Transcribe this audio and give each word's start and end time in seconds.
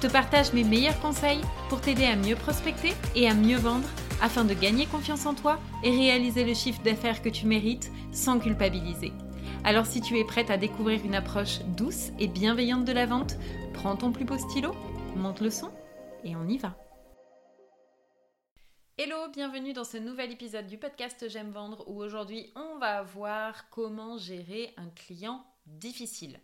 Je 0.00 0.06
te 0.06 0.12
partage 0.12 0.52
mes 0.52 0.62
meilleurs 0.62 1.00
conseils 1.00 1.40
pour 1.68 1.80
t'aider 1.80 2.04
à 2.04 2.14
mieux 2.14 2.36
prospecter 2.36 2.92
et 3.16 3.28
à 3.28 3.34
mieux 3.34 3.56
vendre 3.56 3.88
afin 4.22 4.44
de 4.44 4.54
gagner 4.54 4.86
confiance 4.86 5.26
en 5.26 5.34
toi 5.34 5.58
et 5.82 5.90
réaliser 5.90 6.44
le 6.44 6.54
chiffre 6.54 6.80
d'affaires 6.84 7.20
que 7.20 7.28
tu 7.28 7.46
mérites 7.46 7.90
sans 8.12 8.38
culpabiliser. 8.38 9.12
Alors 9.64 9.86
si 9.86 10.00
tu 10.00 10.16
es 10.16 10.22
prête 10.22 10.50
à 10.50 10.56
découvrir 10.56 11.04
une 11.04 11.16
approche 11.16 11.58
douce 11.76 12.10
et 12.20 12.28
bienveillante 12.28 12.84
de 12.84 12.92
la 12.92 13.06
vente, 13.06 13.38
prends 13.74 13.96
ton 13.96 14.12
plus 14.12 14.24
beau 14.24 14.38
stylo, 14.38 14.72
monte 15.16 15.40
le 15.40 15.50
son 15.50 15.72
et 16.22 16.36
on 16.36 16.46
y 16.46 16.58
va. 16.58 16.76
Hello, 18.98 19.16
bienvenue 19.32 19.72
dans 19.72 19.82
ce 19.82 19.96
nouvel 19.96 20.30
épisode 20.30 20.68
du 20.68 20.78
podcast 20.78 21.28
J'aime 21.28 21.50
vendre 21.50 21.82
où 21.88 22.00
aujourd'hui 22.00 22.52
on 22.54 22.78
va 22.78 23.02
voir 23.02 23.68
comment 23.70 24.16
gérer 24.16 24.72
un 24.76 24.90
client 24.90 25.44
difficile. 25.66 26.38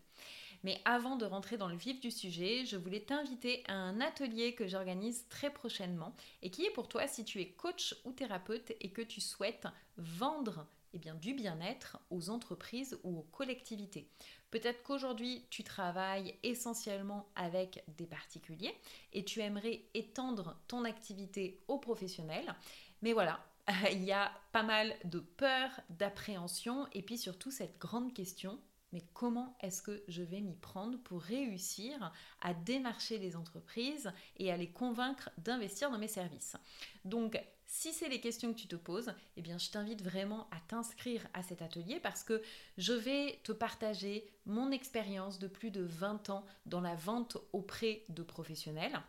Mais 0.64 0.80
avant 0.86 1.16
de 1.16 1.26
rentrer 1.26 1.58
dans 1.58 1.68
le 1.68 1.76
vif 1.76 2.00
du 2.00 2.10
sujet, 2.10 2.64
je 2.64 2.78
voulais 2.78 3.02
t'inviter 3.02 3.62
à 3.68 3.74
un 3.74 4.00
atelier 4.00 4.54
que 4.54 4.66
j'organise 4.66 5.28
très 5.28 5.50
prochainement 5.50 6.16
et 6.42 6.50
qui 6.50 6.64
est 6.64 6.70
pour 6.70 6.88
toi 6.88 7.06
si 7.06 7.22
tu 7.24 7.40
es 7.40 7.50
coach 7.50 7.94
ou 8.04 8.12
thérapeute 8.12 8.72
et 8.80 8.90
que 8.90 9.02
tu 9.02 9.20
souhaites 9.20 9.68
vendre 9.98 10.66
eh 10.94 10.98
bien, 10.98 11.14
du 11.14 11.34
bien-être 11.34 11.98
aux 12.10 12.30
entreprises 12.30 12.98
ou 13.02 13.18
aux 13.18 13.26
collectivités. 13.30 14.08
Peut-être 14.50 14.82
qu'aujourd'hui, 14.82 15.44
tu 15.50 15.64
travailles 15.64 16.34
essentiellement 16.42 17.28
avec 17.34 17.84
des 17.98 18.06
particuliers 18.06 18.74
et 19.12 19.24
tu 19.24 19.40
aimerais 19.40 19.82
étendre 19.92 20.56
ton 20.66 20.84
activité 20.84 21.60
aux 21.68 21.78
professionnels. 21.78 22.54
Mais 23.02 23.12
voilà, 23.12 23.44
il 23.92 24.02
y 24.02 24.12
a 24.12 24.32
pas 24.52 24.62
mal 24.62 24.94
de 25.04 25.18
peur, 25.18 25.68
d'appréhension 25.90 26.86
et 26.92 27.02
puis 27.02 27.18
surtout 27.18 27.50
cette 27.50 27.78
grande 27.78 28.14
question 28.14 28.58
mais 28.94 29.02
comment 29.12 29.56
est-ce 29.60 29.82
que 29.82 30.04
je 30.06 30.22
vais 30.22 30.40
m'y 30.40 30.54
prendre 30.54 30.98
pour 31.00 31.20
réussir 31.20 32.12
à 32.40 32.54
démarcher 32.54 33.18
les 33.18 33.34
entreprises 33.34 34.12
et 34.36 34.52
à 34.52 34.56
les 34.56 34.70
convaincre 34.70 35.30
d'investir 35.38 35.90
dans 35.90 35.98
mes 35.98 36.06
services? 36.06 36.56
Donc, 37.04 37.36
si 37.66 37.92
c'est 37.92 38.08
les 38.08 38.20
questions 38.20 38.54
que 38.54 38.58
tu 38.58 38.68
te 38.68 38.76
poses, 38.76 39.12
eh 39.36 39.42
bien, 39.42 39.58
je 39.58 39.68
t'invite 39.70 40.00
vraiment 40.00 40.48
à 40.52 40.60
t'inscrire 40.68 41.26
à 41.34 41.42
cet 41.42 41.60
atelier 41.60 41.98
parce 41.98 42.22
que 42.22 42.40
je 42.78 42.92
vais 42.92 43.40
te 43.42 43.50
partager 43.50 44.30
mon 44.46 44.70
expérience 44.70 45.40
de 45.40 45.48
plus 45.48 45.72
de 45.72 45.82
20 45.82 46.30
ans 46.30 46.46
dans 46.66 46.80
la 46.80 46.94
vente 46.94 47.36
auprès 47.52 48.04
de 48.10 48.22
professionnels 48.22 49.02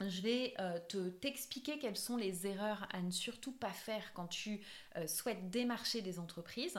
je 0.00 0.20
vais 0.20 0.54
euh, 0.58 0.78
te 0.88 1.08
t'expliquer 1.08 1.78
quelles 1.78 1.96
sont 1.96 2.16
les 2.16 2.46
erreurs 2.46 2.86
à 2.92 3.00
ne 3.00 3.10
surtout 3.10 3.52
pas 3.52 3.72
faire 3.72 4.12
quand 4.14 4.26
tu 4.26 4.60
euh, 4.96 5.06
souhaites 5.06 5.50
démarcher 5.50 6.02
des 6.02 6.18
entreprises. 6.18 6.78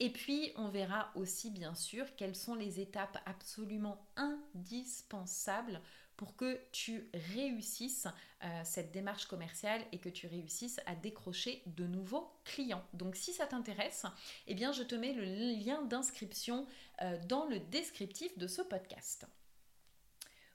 Et 0.00 0.10
puis, 0.10 0.52
on 0.56 0.68
verra 0.68 1.10
aussi, 1.14 1.50
bien 1.50 1.74
sûr, 1.74 2.06
quelles 2.16 2.36
sont 2.36 2.54
les 2.54 2.80
étapes 2.80 3.18
absolument 3.26 4.06
indispensables 4.16 5.80
pour 6.16 6.36
que 6.36 6.60
tu 6.70 7.10
réussisses 7.34 8.06
euh, 8.44 8.60
cette 8.64 8.92
démarche 8.92 9.26
commerciale 9.26 9.82
et 9.90 9.98
que 9.98 10.08
tu 10.08 10.28
réussisses 10.28 10.80
à 10.86 10.94
décrocher 10.94 11.62
de 11.66 11.86
nouveaux 11.86 12.32
clients. 12.44 12.84
Donc 12.92 13.16
si 13.16 13.32
ça 13.32 13.46
t'intéresse, 13.46 14.06
eh 14.46 14.54
bien 14.54 14.70
je 14.70 14.84
te 14.84 14.94
mets 14.94 15.12
le 15.12 15.24
lien 15.24 15.82
d'inscription 15.82 16.66
dans 17.26 17.46
le 17.46 17.58
descriptif 17.58 18.38
de 18.38 18.46
ce 18.46 18.62
podcast. 18.62 19.26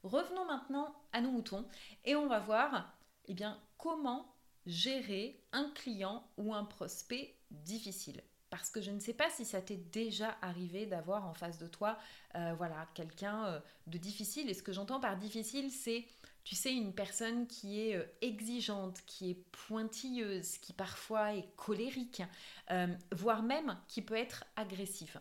Revenons 0.03 0.45
maintenant 0.45 0.95
à 1.11 1.21
nos 1.21 1.31
moutons 1.31 1.65
et 2.05 2.15
on 2.15 2.27
va 2.27 2.39
voir 2.39 2.95
eh 3.27 3.35
comment 3.77 4.33
gérer 4.65 5.41
un 5.51 5.69
client 5.71 6.23
ou 6.37 6.53
un 6.53 6.63
prospect 6.63 7.35
difficile. 7.51 8.21
Parce 8.49 8.69
que 8.69 8.81
je 8.81 8.91
ne 8.91 8.99
sais 8.99 9.13
pas 9.13 9.29
si 9.29 9.45
ça 9.45 9.61
t'est 9.61 9.77
déjà 9.77 10.37
arrivé 10.41 10.85
d'avoir 10.85 11.25
en 11.27 11.33
face 11.33 11.59
de 11.59 11.67
toi 11.67 11.97
euh, 12.35 12.53
voilà, 12.57 12.87
quelqu'un 12.95 13.45
euh, 13.45 13.59
de 13.87 13.97
difficile. 13.97 14.49
Et 14.49 14.53
ce 14.53 14.63
que 14.63 14.73
j'entends 14.73 14.99
par 14.99 15.17
difficile, 15.17 15.69
c'est, 15.69 16.05
tu 16.43 16.55
sais, 16.55 16.73
une 16.73 16.93
personne 16.93 17.45
qui 17.45 17.79
est 17.79 17.95
euh, 17.95 18.05
exigeante, 18.21 19.01
qui 19.05 19.31
est 19.31 19.43
pointilleuse, 19.67 20.57
qui 20.57 20.73
parfois 20.73 21.35
est 21.35 21.47
colérique, 21.55 22.23
voire 23.11 23.43
même 23.43 23.77
qui 23.87 24.01
peut 24.01 24.15
être 24.15 24.45
agressif. 24.55 25.17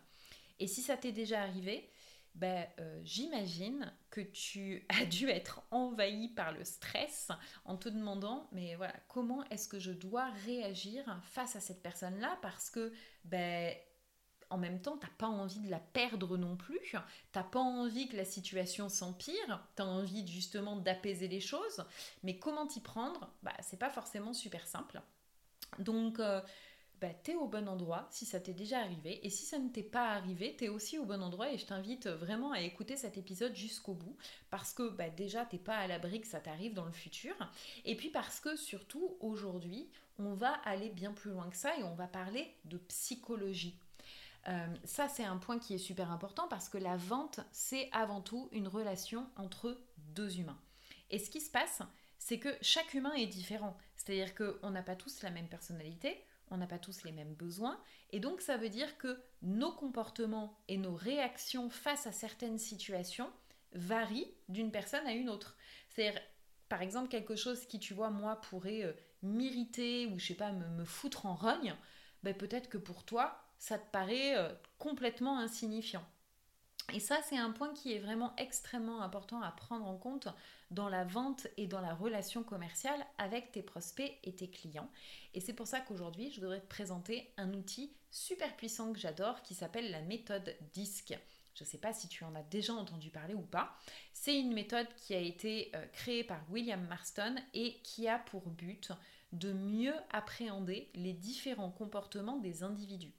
Et 0.59 0.67
si 0.67 0.81
ça 0.83 0.97
t'est 0.97 1.13
déjà 1.13 1.43
arrivé, 1.43 1.89
ben, 2.35 2.67
j'imagine 3.05 3.93
tu 4.21 4.87
as 5.01 5.05
dû 5.05 5.29
être 5.29 5.63
envahi 5.71 6.29
par 6.29 6.53
le 6.53 6.65
stress 6.65 7.31
en 7.65 7.77
te 7.77 7.89
demandant, 7.89 8.49
mais 8.53 8.75
voilà, 8.77 8.95
comment 9.09 9.45
est-ce 9.51 9.69
que 9.69 9.79
je 9.79 9.93
dois 9.93 10.31
réagir 10.47 11.21
face 11.25 11.57
à 11.57 11.61
cette 11.61 11.83
personne-là? 11.83 12.39
Parce 12.43 12.71
que, 12.71 12.93
ben, 13.25 13.75
en 14.51 14.59
même 14.59 14.81
temps, 14.81 14.97
t'as 14.97 15.09
pas 15.19 15.27
envie 15.27 15.61
de 15.61 15.71
la 15.71 15.79
perdre 15.79 16.37
non 16.37 16.57
plus, 16.57 16.95
t'as 17.33 17.43
pas 17.43 17.61
envie 17.61 18.09
que 18.09 18.17
la 18.17 18.25
situation 18.25 18.89
s'empire, 18.89 19.67
tu 19.77 19.83
as 19.83 19.87
envie 19.87 20.27
justement 20.27 20.77
d'apaiser 20.77 21.29
les 21.29 21.41
choses, 21.41 21.85
mais 22.23 22.39
comment 22.39 22.67
t'y 22.67 22.81
prendre? 22.81 23.31
Bah, 23.43 23.53
C'est 23.61 23.79
pas 23.79 23.91
forcément 23.91 24.33
super 24.33 24.67
simple. 24.67 25.03
Donc, 25.79 26.19
euh, 26.19 26.41
bah, 27.01 27.09
tu 27.23 27.33
es 27.33 27.35
au 27.35 27.47
bon 27.47 27.69
endroit 27.69 28.07
si 28.11 28.27
ça 28.27 28.41
t'est 28.41 28.53
déjà 28.53 28.81
arrivé. 28.81 29.25
Et 29.27 29.31
si 29.31 29.45
ça 29.45 29.59
ne 29.59 29.69
t'est 29.69 29.83
pas 29.83 30.11
arrivé, 30.11 30.55
tu 30.57 30.65
es 30.65 30.69
aussi 30.69 30.99
au 30.99 31.05
bon 31.05 31.23
endroit 31.23 31.51
et 31.53 31.59
je 31.59 31.67
t'invite 31.67 32.07
vraiment 32.07 32.53
à 32.53 32.61
écouter 32.61 32.97
cet 32.97 33.17
épisode 33.19 33.55
jusqu'au 33.55 33.95
bout 33.95 34.17
parce 34.51 34.73
que 34.73 34.89
bah, 34.91 35.11
déjà, 35.11 35.45
t'es 35.45 35.59
pas 35.59 35.77
à 35.77 35.87
l'abri 35.87 36.21
que 36.21 36.27
ça 36.27 36.41
t'arrive 36.41 36.75
dans 36.75 36.87
le 36.87 36.93
futur. 36.93 37.35
Et 37.85 37.97
puis 37.97 38.11
parce 38.11 38.41
que 38.41 38.57
surtout, 38.57 39.17
aujourd'hui, 39.21 39.89
on 40.19 40.35
va 40.35 40.53
aller 40.65 40.89
bien 40.91 41.13
plus 41.13 41.31
loin 41.31 41.49
que 41.49 41.57
ça 41.57 41.77
et 41.77 41.83
on 41.83 41.95
va 41.95 42.07
parler 42.07 42.55
de 42.65 42.79
psychologie. 42.79 43.79
Euh, 44.49 44.67
ça, 44.85 45.09
c'est 45.09 45.25
un 45.25 45.37
point 45.37 45.59
qui 45.59 45.75
est 45.75 45.79
super 45.79 46.11
important 46.11 46.49
parce 46.49 46.69
que 46.69 46.79
la 46.79 46.97
vente, 46.97 47.41
c'est 47.53 47.89
avant 47.93 48.21
tout 48.21 48.49
une 48.53 48.69
relation 48.69 49.27
entre 49.37 49.79
deux 50.15 50.39
humains. 50.39 50.59
Et 51.11 51.19
ce 51.19 51.31
qui 51.31 51.41
se 51.41 51.51
passe, 51.51 51.83
c'est 52.19 52.39
que 52.39 52.55
chaque 52.61 52.95
humain 52.95 53.15
est 53.15 53.27
différent. 53.27 53.77
C'est-à-dire 53.97 54.35
qu'on 54.35 54.71
n'a 54.71 54.83
pas 54.83 54.97
tous 54.97 55.23
la 55.23 55.31
même 55.31 55.49
personnalité, 55.49 56.23
on 56.51 56.57
n'a 56.57 56.67
pas 56.67 56.79
tous 56.79 57.05
les 57.05 57.13
mêmes 57.13 57.35
besoins, 57.35 57.81
et 58.11 58.21
donc 58.21 58.41
ça 58.41 58.57
veut 58.57 58.69
dire 58.69 58.99
que 58.99 59.21
nos 59.43 59.73
comportements 59.73 60.59
et 60.69 60.77
nos 60.77 60.95
réactions 60.95 61.71
face 61.71 62.07
à 62.07 62.13
certaines 62.13 62.59
situations 62.59 63.31
varient 63.73 64.33
d'une 64.49 64.71
personne 64.71 65.07
à 65.07 65.13
une 65.13 65.29
autre. 65.29 65.57
C'est-à-dire, 65.91 66.21
par 66.69 66.83
exemple, 66.83 67.09
quelque 67.09 67.37
chose 67.37 67.67
qui, 67.67 67.79
tu 67.79 67.95
vois, 67.95 68.11
moi, 68.11 68.41
pourrait 68.41 68.85
euh, 68.85 68.93
m'irriter 69.23 70.07
ou, 70.07 70.19
je 70.19 70.27
sais 70.27 70.35
pas, 70.35 70.53
me, 70.53 70.85
foutre 70.85 71.27
en 71.27 71.35
rogne, 71.35 71.75
ben, 72.23 72.35
peut-être 72.35 72.69
que 72.69 72.79
pour 72.79 73.05
toi, 73.05 73.43
ça 73.59 73.79
te 73.79 73.91
paraît 73.91 74.37
euh, 74.37 74.53
complètement 74.79 75.39
insignifiant. 75.39 76.05
Et 76.95 77.01
ça, 77.01 77.19
c'est 77.29 77.37
un 77.37 77.51
point 77.51 77.75
qui 77.75 77.93
est 77.93 77.99
vraiment 77.99 78.35
extrêmement 78.37 79.03
important 79.03 79.43
à 79.43 79.51
prendre 79.51 79.87
en 79.87 79.97
compte 79.97 80.29
dans 80.71 80.89
la 80.89 81.05
vente 81.05 81.47
et 81.59 81.67
dans 81.67 81.83
la 81.83 81.95
relation 81.95 82.43
commerciale 82.43 83.05
avec 83.19 83.53
tes 83.53 83.63
prospects 83.63 84.19
et 84.25 84.35
tes 84.35 84.49
clients. 84.49 84.91
Et 85.35 85.41
c'est 85.41 85.53
pour 85.53 85.67
ça 85.67 85.81
qu'aujourd'hui, 85.81 86.31
je 86.31 86.41
voudrais 86.41 86.61
te 86.61 86.69
présenter 86.69 87.31
un 87.37 87.53
outil 87.53 87.93
super 88.11 88.57
puissant 88.57 88.93
que 88.93 88.99
j'adore 88.99 89.43
qui 89.43 89.55
s'appelle 89.55 89.91
la 89.91 90.01
méthode 90.01 90.57
DISC. 90.73 91.15
Je 91.55 91.65
ne 91.65 91.69
sais 91.69 91.79
pas 91.79 91.93
si 91.93 92.09
tu 92.09 92.25
en 92.25 92.35
as 92.35 92.43
déjà 92.43 92.73
entendu 92.73 93.11
parler 93.11 93.35
ou 93.35 93.43
pas. 93.43 93.77
C'est 94.15 94.39
une 94.39 94.55
méthode 94.55 94.87
qui 94.97 95.15
a 95.15 95.19
été 95.19 95.71
euh, 95.75 95.85
créée 95.93 96.25
par 96.25 96.41
William 96.51 96.87
Marston 96.87 97.35
et 97.53 97.75
qui 97.83 98.09
a 98.09 98.19
pour 98.19 98.49
but 98.49 98.93
de 99.33 99.53
mieux 99.53 99.95
appréhender 100.11 100.89
les 100.95 101.13
différents 101.13 101.71
comportements 101.71 102.39
des 102.39 102.63
individus. 102.63 103.13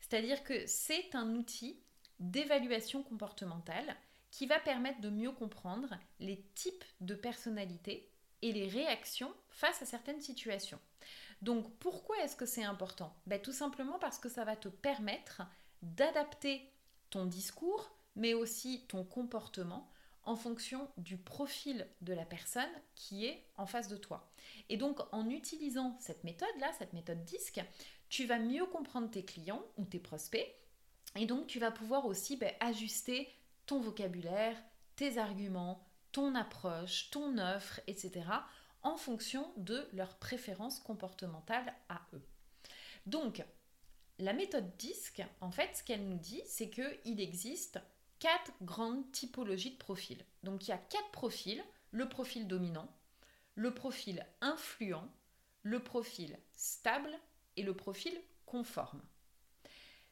C'est-à-dire 0.00 0.42
que 0.42 0.66
c'est 0.66 1.14
un 1.14 1.34
outil 1.34 1.78
d'évaluation 2.18 3.02
comportementale 3.02 3.96
qui 4.30 4.46
va 4.46 4.58
permettre 4.58 5.00
de 5.00 5.10
mieux 5.10 5.32
comprendre 5.32 5.98
les 6.20 6.42
types 6.54 6.84
de 7.00 7.14
personnalités 7.14 8.10
et 8.42 8.52
les 8.52 8.68
réactions 8.68 9.32
face 9.48 9.82
à 9.82 9.86
certaines 9.86 10.20
situations. 10.20 10.80
Donc 11.42 11.74
pourquoi 11.78 12.18
est-ce 12.22 12.36
que 12.36 12.46
c'est 12.46 12.64
important? 12.64 13.14
Ben, 13.26 13.40
Tout 13.40 13.52
simplement 13.52 13.98
parce 13.98 14.18
que 14.18 14.28
ça 14.28 14.44
va 14.44 14.56
te 14.56 14.68
permettre 14.68 15.42
d'adapter 15.82 16.70
ton 17.10 17.26
discours, 17.26 17.90
mais 18.14 18.34
aussi 18.34 18.86
ton 18.88 19.04
comportement 19.04 19.90
en 20.24 20.36
fonction 20.36 20.90
du 20.96 21.16
profil 21.16 21.86
de 22.00 22.12
la 22.12 22.24
personne 22.24 22.64
qui 22.94 23.26
est 23.26 23.46
en 23.56 23.66
face 23.66 23.88
de 23.88 23.96
toi. 23.96 24.28
Et 24.68 24.76
donc 24.76 25.00
en 25.12 25.30
utilisant 25.30 25.96
cette 26.00 26.24
méthode-là, 26.24 26.72
cette 26.78 26.92
méthode 26.92 27.24
DISC, 27.24 27.60
tu 28.08 28.26
vas 28.26 28.38
mieux 28.38 28.66
comprendre 28.66 29.10
tes 29.10 29.24
clients 29.24 29.64
ou 29.76 29.84
tes 29.84 30.00
prospects 30.00 30.52
et 31.16 31.26
donc, 31.26 31.46
tu 31.46 31.58
vas 31.58 31.70
pouvoir 31.70 32.06
aussi 32.06 32.36
ben, 32.36 32.52
ajuster 32.60 33.28
ton 33.66 33.80
vocabulaire, 33.80 34.56
tes 34.96 35.18
arguments, 35.18 35.84
ton 36.12 36.34
approche, 36.34 37.10
ton 37.10 37.38
offre, 37.38 37.80
etc. 37.86 38.26
en 38.82 38.96
fonction 38.96 39.52
de 39.56 39.86
leurs 39.92 40.16
préférences 40.16 40.80
comportementales 40.80 41.74
à 41.88 42.00
eux. 42.14 42.22
Donc, 43.06 43.44
la 44.18 44.32
méthode 44.32 44.76
DISC, 44.78 45.22
en 45.40 45.50
fait, 45.50 45.76
ce 45.76 45.82
qu'elle 45.82 46.08
nous 46.08 46.18
dit, 46.18 46.42
c'est 46.46 46.70
qu'il 46.70 47.20
existe 47.20 47.78
quatre 48.18 48.52
grandes 48.62 49.10
typologies 49.12 49.72
de 49.72 49.76
profils. 49.76 50.24
Donc, 50.42 50.66
il 50.66 50.70
y 50.70 50.74
a 50.74 50.78
quatre 50.78 51.10
profils 51.10 51.62
le 51.90 52.08
profil 52.08 52.46
dominant, 52.46 52.88
le 53.54 53.74
profil 53.74 54.26
influent, 54.40 55.08
le 55.62 55.82
profil 55.82 56.38
stable 56.54 57.12
et 57.56 57.62
le 57.62 57.74
profil 57.74 58.12
conforme. 58.44 59.02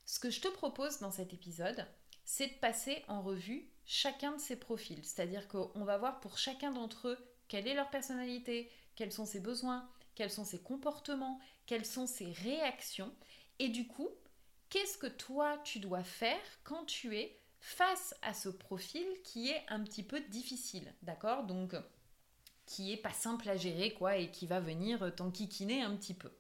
Ce 0.07 0.19
que 0.19 0.31
je 0.31 0.41
te 0.41 0.49
propose 0.49 0.99
dans 0.99 1.11
cet 1.11 1.33
épisode, 1.33 1.87
c'est 2.25 2.49
de 2.49 2.59
passer 2.61 3.03
en 3.09 3.23
revue 3.23 3.71
chacun 3.87 4.33
de 4.33 4.41
ces 4.41 4.57
profils. 4.57 5.05
C'est-à-dire 5.05 5.49
qu'on 5.49 5.85
va 5.85 5.99
voir 5.99 6.21
pour 6.21 6.39
chacun 6.39 6.73
d'entre 6.73 7.09
eux 7.09 7.19
quelle 7.49 7.67
est 7.67 7.75
leur 7.75 7.91
personnalité, 7.91 8.71
quels 8.97 9.13
sont 9.13 9.27
ses 9.27 9.41
besoins, 9.41 9.89
quels 10.15 10.31
sont 10.31 10.45
ses 10.45 10.61
comportements, 10.61 11.41
quelles 11.67 11.87
sont 11.87 12.07
ses 12.07 12.33
réactions. 12.33 13.15
Et 13.59 13.69
du 13.69 13.87
coup, 13.87 14.09
qu'est-ce 14.69 14.99
que 14.99 15.07
toi 15.07 15.59
tu 15.65 15.79
dois 15.79 16.05
faire 16.05 16.41
quand 16.65 16.85
tu 16.85 17.17
es 17.17 17.41
face 17.61 18.15
à 18.23 18.35
ce 18.35 18.51
profil 18.51 19.07
qui 19.23 19.49
est 19.49 19.65
un 19.69 19.83
petit 19.83 20.03
peu 20.03 20.21
difficile, 20.21 20.95
d'accord? 21.03 21.45
Donc, 21.45 21.75
qui 22.67 22.93
est 22.93 22.99
pas 22.99 23.13
simple 23.13 23.49
à 23.49 23.57
gérer, 23.57 23.95
quoi, 23.95 24.17
et 24.17 24.31
qui 24.31 24.47
va 24.47 24.61
venir 24.61 25.15
t'enquiquiner 25.15 25.83
un 25.83 25.97
petit 25.97 26.15
peu. 26.15 26.31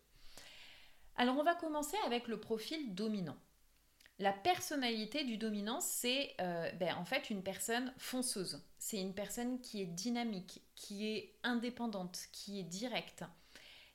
Alors, 1.16 1.36
on 1.38 1.42
va 1.42 1.54
commencer 1.54 1.96
avec 2.04 2.28
le 2.28 2.40
profil 2.40 2.94
dominant. 2.94 3.38
La 4.20 4.32
personnalité 4.32 5.24
du 5.24 5.38
dominant, 5.38 5.80
c'est 5.80 6.34
euh, 6.40 6.70
ben, 6.72 6.94
en 6.96 7.04
fait 7.04 7.30
une 7.30 7.42
personne 7.42 7.92
fonceuse. 7.98 8.62
C'est 8.78 9.00
une 9.00 9.14
personne 9.14 9.60
qui 9.60 9.82
est 9.82 9.86
dynamique, 9.86 10.62
qui 10.76 11.08
est 11.08 11.34
indépendante, 11.42 12.18
qui 12.30 12.60
est 12.60 12.64
directe. 12.64 13.24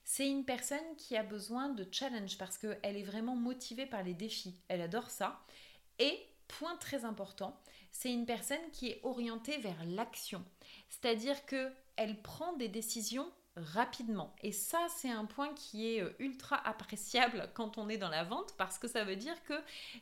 C'est 0.04 0.28
une 0.28 0.44
personne 0.44 0.96
qui 0.98 1.16
a 1.16 1.22
besoin 1.22 1.70
de 1.70 1.86
challenge 1.90 2.36
parce 2.36 2.58
qu'elle 2.58 2.96
est 2.96 3.02
vraiment 3.02 3.36
motivée 3.36 3.86
par 3.86 4.02
les 4.02 4.12
défis. 4.12 4.60
Elle 4.68 4.82
adore 4.82 5.08
ça. 5.08 5.40
Et, 5.98 6.18
point 6.48 6.76
très 6.76 7.04
important, 7.04 7.58
c'est 7.90 8.12
une 8.12 8.26
personne 8.26 8.70
qui 8.72 8.88
est 8.88 9.00
orientée 9.04 9.56
vers 9.58 9.84
l'action. 9.86 10.44
C'est-à-dire 10.90 11.46
qu'elle 11.46 12.20
prend 12.22 12.52
des 12.54 12.68
décisions 12.68 13.30
rapidement. 13.60 14.34
Et 14.42 14.52
ça, 14.52 14.86
c'est 14.96 15.10
un 15.10 15.24
point 15.24 15.52
qui 15.54 15.94
est 15.94 16.02
euh, 16.02 16.14
ultra 16.18 16.56
appréciable 16.66 17.50
quand 17.54 17.78
on 17.78 17.88
est 17.88 17.98
dans 17.98 18.08
la 18.08 18.24
vente 18.24 18.54
parce 18.56 18.78
que 18.78 18.88
ça 18.88 19.04
veut 19.04 19.16
dire 19.16 19.34
que 19.44 19.54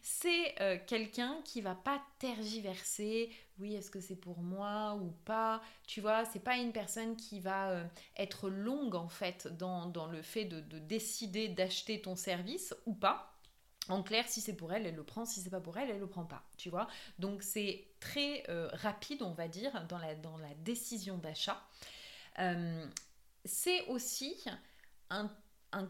c'est 0.02 0.60
euh, 0.60 0.78
quelqu'un 0.87 1.38
qui 1.44 1.60
va 1.60 1.75
pas 1.75 2.02
tergiverser. 2.19 3.31
Oui, 3.58 3.75
est-ce 3.75 3.90
que 3.90 4.00
c'est 4.00 4.16
pour 4.16 4.38
moi 4.38 4.94
ou 4.94 5.10
pas? 5.25 5.60
Tu 5.87 6.00
vois, 6.00 6.25
c'est 6.25 6.43
pas 6.43 6.56
une 6.56 6.72
personne 6.72 7.16
qui 7.16 7.40
va 7.40 7.70
euh, 7.70 7.84
être 8.16 8.49
longue 8.49 8.94
en 8.94 9.08
fait 9.08 9.49
dans, 9.58 9.90
le 10.11 10.22
fait 10.22 10.44
de, 10.44 10.61
décider 10.78 11.49
d'acheter 11.49 12.00
ton 12.00 12.16
service 12.16 12.75
ou 12.87 12.94
pas. 12.94 13.34
En 13.88 14.02
clair, 14.02 14.25
si 14.28 14.43
c'est 14.43 14.54
pour 14.54 14.72
elle, 14.72 14.87
elle 14.87 14.96
le 14.96 15.02
prend. 15.02 15.25
Si 15.25 15.40
c'est 15.40 15.50
pas 15.50 15.61
pour 15.61 15.78
elle, 15.78 15.90
elle 15.90 15.99
le 15.99 16.06
prend 16.06 16.25
pas. 16.25 16.43
Tu 16.58 16.69
vois 16.69 16.88
Donc 17.19 17.43
c'est 17.43 17.87
très 18.00 18.44
rapide, 18.75 19.22
on 19.22 19.32
va 19.32 19.49
dire, 19.49 19.87
dans 19.88 19.99
la, 19.99 20.14
dans 20.14 20.37
la 20.37 20.54
décision 20.56 21.16
d'achat 21.16 21.61
c'est 23.44 23.87
aussi 23.87 24.44
un, 25.11 25.31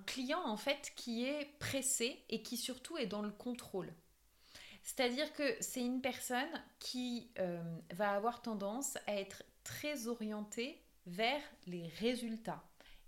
client 0.06 0.42
en 0.44 0.56
fait 0.56 0.92
qui 0.96 1.24
est 1.24 1.46
pressé 1.58 2.24
et 2.28 2.42
qui 2.42 2.56
surtout 2.56 2.98
est 2.98 3.06
dans 3.06 3.22
le 3.22 3.30
contrôle. 3.30 3.92
C'est-à-dire 4.82 5.32
que 5.34 5.56
c'est 5.60 5.84
une 5.84 6.00
personne 6.00 6.48
qui 6.78 7.30
euh, 7.38 7.62
va 7.92 8.12
avoir 8.12 8.42
tendance 8.42 8.96
à 9.06 9.14
être 9.14 9.42
très 9.62 10.08
orientée 10.08 10.82
vers 11.06 11.42
les 11.66 11.88
résultats. 11.88 12.62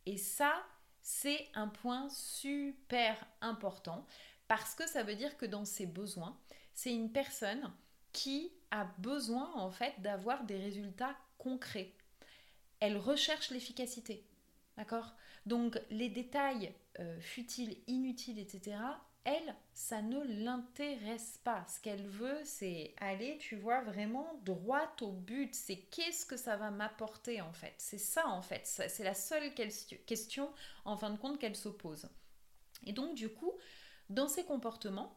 Et 0.07 0.17
ça, 0.17 0.63
c'est 1.03 1.49
un 1.55 1.69
point 1.69 2.09
super 2.11 3.17
important 3.41 4.07
parce 4.49 4.75
que 4.75 4.87
ça 4.89 5.03
veut 5.03 5.15
dire 5.15 5.37
que 5.37 5.47
dans 5.47 5.65
ses 5.65 5.87
besoins, 5.87 6.39
c'est 6.75 6.93
une 6.93 7.13
personne 7.13 7.73
qui 8.13 8.53
a 8.71 8.85
besoin 8.99 9.53
en 9.55 9.71
fait 9.71 9.95
d'avoir 9.99 10.45
des 10.45 10.59
résultats 10.59 11.17
concrets. 11.39 11.95
Elle 12.81 12.97
recherche 12.97 13.51
l'efficacité. 13.51 14.27
D'accord? 14.77 15.15
Donc 15.47 15.79
les 15.91 16.09
détails 16.09 16.75
euh, 16.99 17.21
futiles, 17.21 17.77
inutiles, 17.87 18.39
etc., 18.39 18.77
elle, 19.25 19.55
ça 19.75 20.01
ne 20.01 20.23
l'intéresse 20.43 21.39
pas. 21.45 21.65
Ce 21.69 21.79
qu'elle 21.81 22.07
veut, 22.07 22.41
c'est 22.45 22.95
aller, 22.99 23.37
tu 23.39 23.55
vois, 23.55 23.83
vraiment 23.83 24.41
droit 24.45 24.91
au 25.03 25.13
but. 25.13 25.55
C'est 25.55 25.77
qu'est-ce 25.77 26.25
que 26.25 26.39
ça 26.39 26.57
va 26.57 26.71
m'apporter 26.71 27.41
en 27.43 27.53
fait? 27.53 27.75
C'est 27.77 27.99
ça 27.99 28.27
en 28.29 28.41
fait. 28.41 28.67
C'est 28.67 29.05
la 29.05 29.15
seule 29.15 29.53
question 30.07 30.51
en 30.87 30.97
fin 30.97 31.11
de 31.11 31.19
compte 31.19 31.39
qu'elle 31.39 31.57
s'oppose. 31.57 32.09
Et 32.87 32.93
donc 32.93 33.15
du 33.15 33.29
coup, 33.29 33.53
dans 34.09 34.29
ses 34.29 34.45
comportements, 34.45 35.15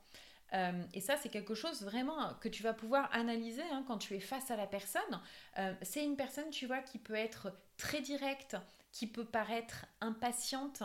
euh, 0.54 0.84
et 0.94 1.02
ça, 1.02 1.18
c'est 1.18 1.30
quelque 1.30 1.56
chose 1.56 1.82
vraiment 1.82 2.34
que 2.36 2.50
tu 2.50 2.62
vas 2.62 2.74
pouvoir 2.74 3.10
analyser 3.14 3.64
hein, 3.72 3.84
quand 3.88 3.98
tu 3.98 4.16
es 4.16 4.20
face 4.20 4.52
à 4.52 4.56
la 4.56 4.68
personne. 4.68 5.22
Euh, 5.58 5.74
c'est 5.82 6.04
une 6.04 6.16
personne, 6.16 6.50
tu 6.52 6.68
vois, 6.68 6.80
qui 6.80 7.00
peut 7.00 7.16
être 7.16 7.52
très 7.78 8.02
directe, 8.02 8.56
qui 8.94 9.08
peut 9.08 9.26
paraître 9.26 9.86
impatiente, 10.00 10.84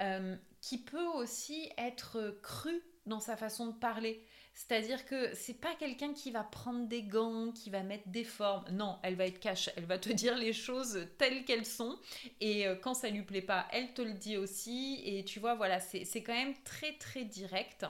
euh, 0.00 0.34
qui 0.60 0.78
peut 0.78 1.06
aussi 1.06 1.70
être 1.78 2.40
crue 2.42 2.82
dans 3.06 3.20
sa 3.20 3.36
façon 3.36 3.68
de 3.68 3.78
parler. 3.78 4.26
C'est-à-dire 4.54 5.04
que 5.06 5.32
c'est 5.34 5.60
pas 5.60 5.74
quelqu'un 5.76 6.12
qui 6.12 6.30
va 6.30 6.42
prendre 6.42 6.88
des 6.88 7.02
gants, 7.02 7.52
qui 7.52 7.70
va 7.70 7.82
mettre 7.82 8.08
des 8.08 8.24
formes. 8.24 8.64
Non, 8.72 8.98
elle 9.02 9.14
va 9.14 9.26
être 9.26 9.38
cash. 9.38 9.70
Elle 9.76 9.84
va 9.84 9.98
te 9.98 10.08
dire 10.12 10.36
les 10.36 10.52
choses 10.52 11.06
telles 11.18 11.44
qu'elles 11.44 11.66
sont. 11.66 11.98
Et 12.40 12.66
euh, 12.66 12.74
quand 12.74 12.94
ça 12.94 13.10
lui 13.10 13.22
plaît 13.22 13.42
pas, 13.42 13.68
elle 13.72 13.92
te 13.94 14.02
le 14.02 14.14
dit 14.14 14.36
aussi. 14.36 15.00
Et 15.04 15.24
tu 15.24 15.38
vois, 15.38 15.54
voilà, 15.54 15.80
c'est 15.80 16.22
quand 16.22 16.34
même 16.34 16.54
très 16.64 16.96
très 16.96 17.24
direct. 17.24 17.86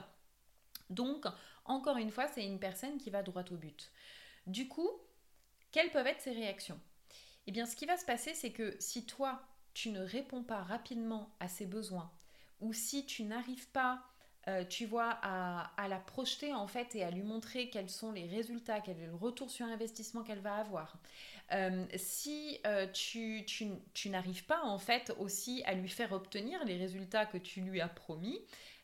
Donc, 0.89 1.25
encore 1.63 1.97
une 1.97 2.11
fois, 2.11 2.27
c'est 2.27 2.45
une 2.45 2.59
personne 2.59 2.97
qui 2.97 3.09
va 3.09 3.23
droit 3.23 3.43
au 3.51 3.55
but. 3.55 3.89
Du 4.47 4.67
coup, 4.67 4.89
quelles 5.71 5.91
peuvent 5.91 6.07
être 6.07 6.21
ses 6.21 6.31
réactions? 6.31 6.79
Eh 7.47 7.51
bien, 7.51 7.65
ce 7.65 7.75
qui 7.75 7.85
va 7.85 7.97
se 7.97 8.05
passer, 8.05 8.33
c'est 8.33 8.51
que 8.51 8.75
si 8.79 9.05
toi, 9.05 9.41
tu 9.73 9.89
ne 9.89 10.01
réponds 10.01 10.43
pas 10.43 10.61
rapidement 10.61 11.29
à 11.39 11.47
ses 11.47 11.65
besoins, 11.65 12.11
ou 12.59 12.73
si 12.73 13.05
tu 13.05 13.23
n'arrives 13.23 13.67
pas, 13.69 14.03
euh, 14.47 14.65
tu 14.65 14.87
vois, 14.87 15.19
à, 15.21 15.87
la 15.87 15.99
projeter 15.99 16.51
en 16.51 16.65
fait 16.65 16.95
et 16.95 17.03
à 17.03 17.11
lui 17.11 17.21
montrer 17.21 17.69
quels 17.69 17.89
sont 17.91 18.11
les 18.11 18.25
résultats, 18.25 18.81
quel 18.81 18.97
est 18.99 19.05
le 19.05 19.13
retour 19.13 19.51
sur 19.51 19.67
investissement 19.67 20.23
qu'elle 20.23 20.39
va 20.39 20.55
avoir, 20.55 20.97
euh, 21.51 21.85
si 21.95 22.59
euh, 22.65 22.87
tu, 22.91 23.45
n'arrives 24.07 24.45
pas 24.45 24.63
en 24.63 24.79
fait 24.79 25.13
aussi 25.19 25.61
à 25.65 25.75
lui 25.75 25.89
faire 25.89 26.11
obtenir 26.11 26.63
les 26.65 26.77
résultats 26.77 27.27
que 27.27 27.37
tu 27.37 27.61
lui 27.61 27.81
as 27.81 27.87
promis, 27.87 28.39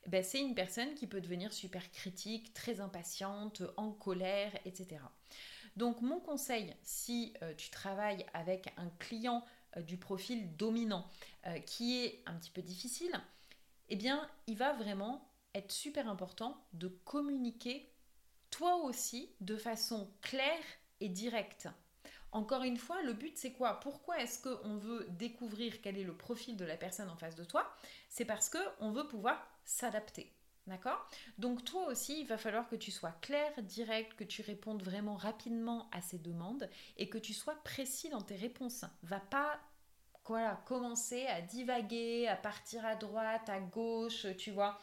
ben, 0.05 0.23
c'est 0.23 0.41
une 0.41 0.53
personne 0.53 0.93
qui 0.93 1.07
peut 1.07 1.21
devenir 1.21 1.51
super 1.51 1.89
critique, 1.91 2.53
très 2.53 2.79
impatiente, 2.79 3.63
en 3.77 3.91
colère, 3.91 4.51
etc. 4.63 5.01
Donc 5.75 6.01
mon 6.01 6.19
conseil, 6.19 6.75
si 6.83 7.33
tu 7.57 7.69
travailles 7.69 8.25
avec 8.33 8.73
un 8.77 8.89
client 8.99 9.43
du 9.81 9.97
profil 9.97 10.55
dominant 10.57 11.07
euh, 11.45 11.59
qui 11.59 12.03
est 12.03 12.23
un 12.25 12.33
petit 12.35 12.51
peu 12.51 12.61
difficile, 12.61 13.11
eh 13.89 13.95
bien, 13.95 14.29
il 14.47 14.57
va 14.57 14.73
vraiment 14.73 15.31
être 15.53 15.71
super 15.71 16.07
important 16.07 16.57
de 16.73 16.87
communiquer 16.87 17.91
toi 18.49 18.77
aussi 18.77 19.29
de 19.41 19.57
façon 19.57 20.09
claire 20.21 20.63
et 20.99 21.09
directe. 21.09 21.67
Encore 22.31 22.63
une 22.63 22.77
fois, 22.77 23.01
le 23.03 23.13
but 23.13 23.37
c'est 23.37 23.53
quoi? 23.53 23.79
Pourquoi 23.79 24.19
est-ce 24.19 24.41
qu'on 24.41 24.77
veut 24.77 25.07
découvrir 25.11 25.81
quel 25.81 25.97
est 25.97 26.03
le 26.03 26.15
profil 26.15 26.57
de 26.57 26.65
la 26.65 26.77
personne 26.77 27.09
en 27.09 27.15
face 27.15 27.35
de 27.35 27.43
toi? 27.43 27.73
C'est 28.09 28.25
parce 28.25 28.49
qu'on 28.49 28.91
veut 28.91 29.07
pouvoir 29.07 29.45
s'adapter. 29.63 30.33
D'accord? 30.65 31.07
Donc 31.37 31.63
toi 31.63 31.87
aussi, 31.87 32.19
il 32.19 32.27
va 32.27 32.37
falloir 32.37 32.67
que 32.67 32.75
tu 32.75 32.91
sois 32.91 33.13
clair, 33.21 33.53
direct, 33.63 34.15
que 34.15 34.25
tu 34.25 34.41
répondes 34.41 34.83
vraiment 34.83 35.15
rapidement 35.15 35.89
à 35.93 36.01
ces 36.01 36.17
demandes 36.17 36.69
et 36.97 37.07
que 37.07 37.17
tu 37.17 37.33
sois 37.33 37.55
précis 37.63 38.09
dans 38.09 38.21
tes 38.21 38.35
réponses. 38.35 38.83
Va 39.01 39.21
pas 39.21 39.61
voilà, 40.27 40.61
commencer 40.65 41.25
à 41.27 41.41
divaguer, 41.41 42.27
à 42.27 42.35
partir 42.35 42.85
à 42.85 42.95
droite, 42.95 43.49
à 43.49 43.59
gauche, 43.59 44.27
tu 44.37 44.51
vois, 44.51 44.79